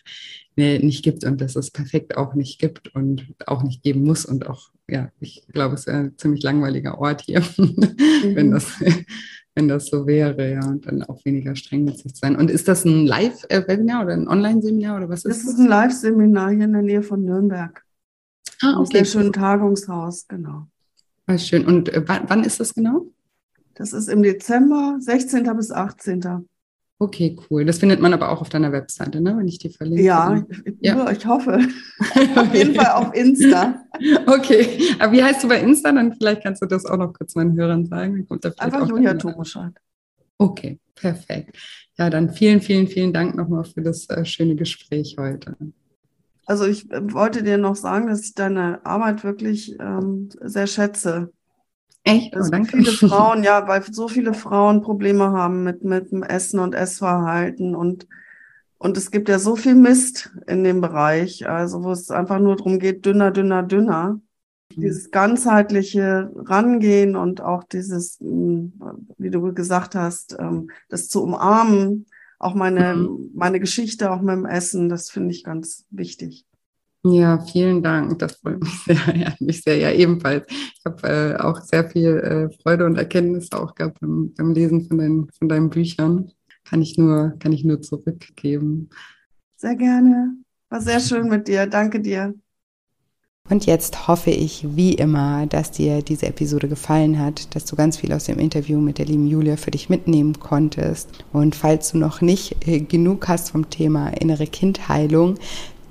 [0.56, 4.26] nicht gibt und dass es perfekt auch nicht gibt und auch nicht geben muss.
[4.26, 7.76] Und auch, ja, ich glaube, es ist ein ziemlich langweiliger Ort hier, mhm.
[8.34, 8.72] wenn, das,
[9.54, 12.36] wenn das so wäre, ja, und dann auch weniger streng mit sich zu sein.
[12.36, 15.44] Und ist das ein Live-Webinar oder ein Online-Seminar oder was ist das?
[15.44, 17.84] Das ist ein Live-Seminar hier in der Nähe von Nürnberg.
[18.60, 18.98] Ah, okay.
[18.98, 20.66] Sehr schönen Tagungshaus, genau.
[21.26, 21.64] Ah, schön.
[21.66, 23.06] Und äh, wann ist das genau?
[23.74, 25.44] Das ist im Dezember, 16.
[25.56, 26.48] bis 18.
[27.00, 27.64] Okay, cool.
[27.64, 29.36] Das findet man aber auch auf deiner Webseite, ne?
[29.36, 30.02] wenn ich die verlinke.
[30.02, 30.44] Ja,
[30.80, 31.10] ja.
[31.12, 31.60] ich hoffe.
[32.34, 33.84] auf jeden Fall auf Insta.
[34.26, 35.90] Okay, aber wie heißt du bei Insta?
[35.90, 38.26] Dann vielleicht kannst du das auch noch kurz meinen Hörern sagen.
[38.28, 39.72] kommt da Einfach Julia Tomoschat.
[40.38, 41.56] Okay, perfekt.
[41.96, 45.56] Ja, dann vielen, vielen, vielen Dank nochmal für das äh, schöne Gespräch heute.
[46.46, 51.32] Also ich äh, wollte dir noch sagen, dass ich deine Arbeit wirklich ähm, sehr schätze.
[52.04, 52.34] Echt?
[52.36, 52.76] Oh, danke.
[52.78, 57.74] Viele Frauen, ja, weil so viele Frauen Probleme haben mit, mit dem Essen und Essverhalten
[57.74, 58.06] und,
[58.78, 62.56] und es gibt ja so viel Mist in dem Bereich, also wo es einfach nur
[62.56, 64.20] darum geht, dünner, dünner, dünner.
[64.74, 64.80] Mhm.
[64.80, 68.72] Dieses ganzheitliche Rangehen und auch dieses, hm,
[69.18, 72.06] wie du gesagt hast, ähm, das zu umarmen,
[72.38, 73.30] auch meine, mhm.
[73.34, 76.47] meine Geschichte auch mit dem Essen, das finde ich ganz wichtig.
[77.04, 78.18] Ja, vielen Dank.
[78.18, 78.96] Das freut mich sehr.
[79.16, 79.76] Ja, mich sehr.
[79.76, 80.44] Ja, ebenfalls.
[80.48, 84.86] Ich habe äh, auch sehr viel äh, Freude und Erkenntnis auch gehabt beim, beim Lesen
[84.86, 86.30] von, dein, von deinen Büchern.
[86.64, 88.90] Kann ich, nur, kann ich nur zurückgeben.
[89.56, 90.34] Sehr gerne.
[90.68, 91.66] War sehr schön mit dir.
[91.66, 92.34] Danke dir.
[93.48, 97.96] Und jetzt hoffe ich wie immer, dass dir diese Episode gefallen hat, dass du ganz
[97.96, 101.08] viel aus dem Interview mit der lieben Julia für dich mitnehmen konntest.
[101.32, 105.36] Und falls du noch nicht äh, genug hast vom Thema innere Kindheilung,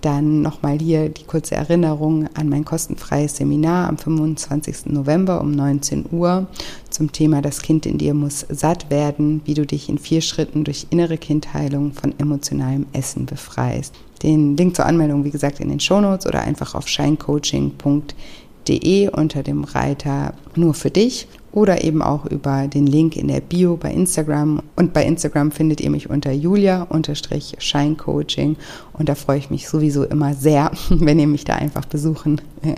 [0.07, 4.85] dann nochmal hier die kurze Erinnerung an mein kostenfreies Seminar am 25.
[4.85, 6.47] November um 19 Uhr
[6.89, 10.63] zum Thema Das Kind in dir muss satt werden, wie du dich in vier Schritten
[10.63, 13.93] durch innere Kindheilung von emotionalem Essen befreist.
[14.23, 19.65] Den Link zur Anmeldung, wie gesagt, in den Shownotes oder einfach auf shinecoaching.de unter dem
[19.65, 21.27] Reiter nur für dich
[21.57, 24.61] oder eben auch über den Link in der Bio bei Instagram.
[24.75, 28.57] Und bei Instagram findet ihr mich unter julia-scheincoaching.
[28.93, 32.75] Und da freue ich mich sowieso immer sehr, wenn ihr mich da einfach besuchen äh,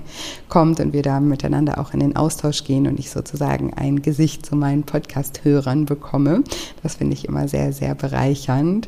[0.48, 4.46] kommt und wir da miteinander auch in den Austausch gehen und ich sozusagen ein Gesicht
[4.46, 6.46] zu meinen Podcast-Hörern bekomme.
[6.82, 8.88] Das finde ich immer sehr, sehr bereichernd.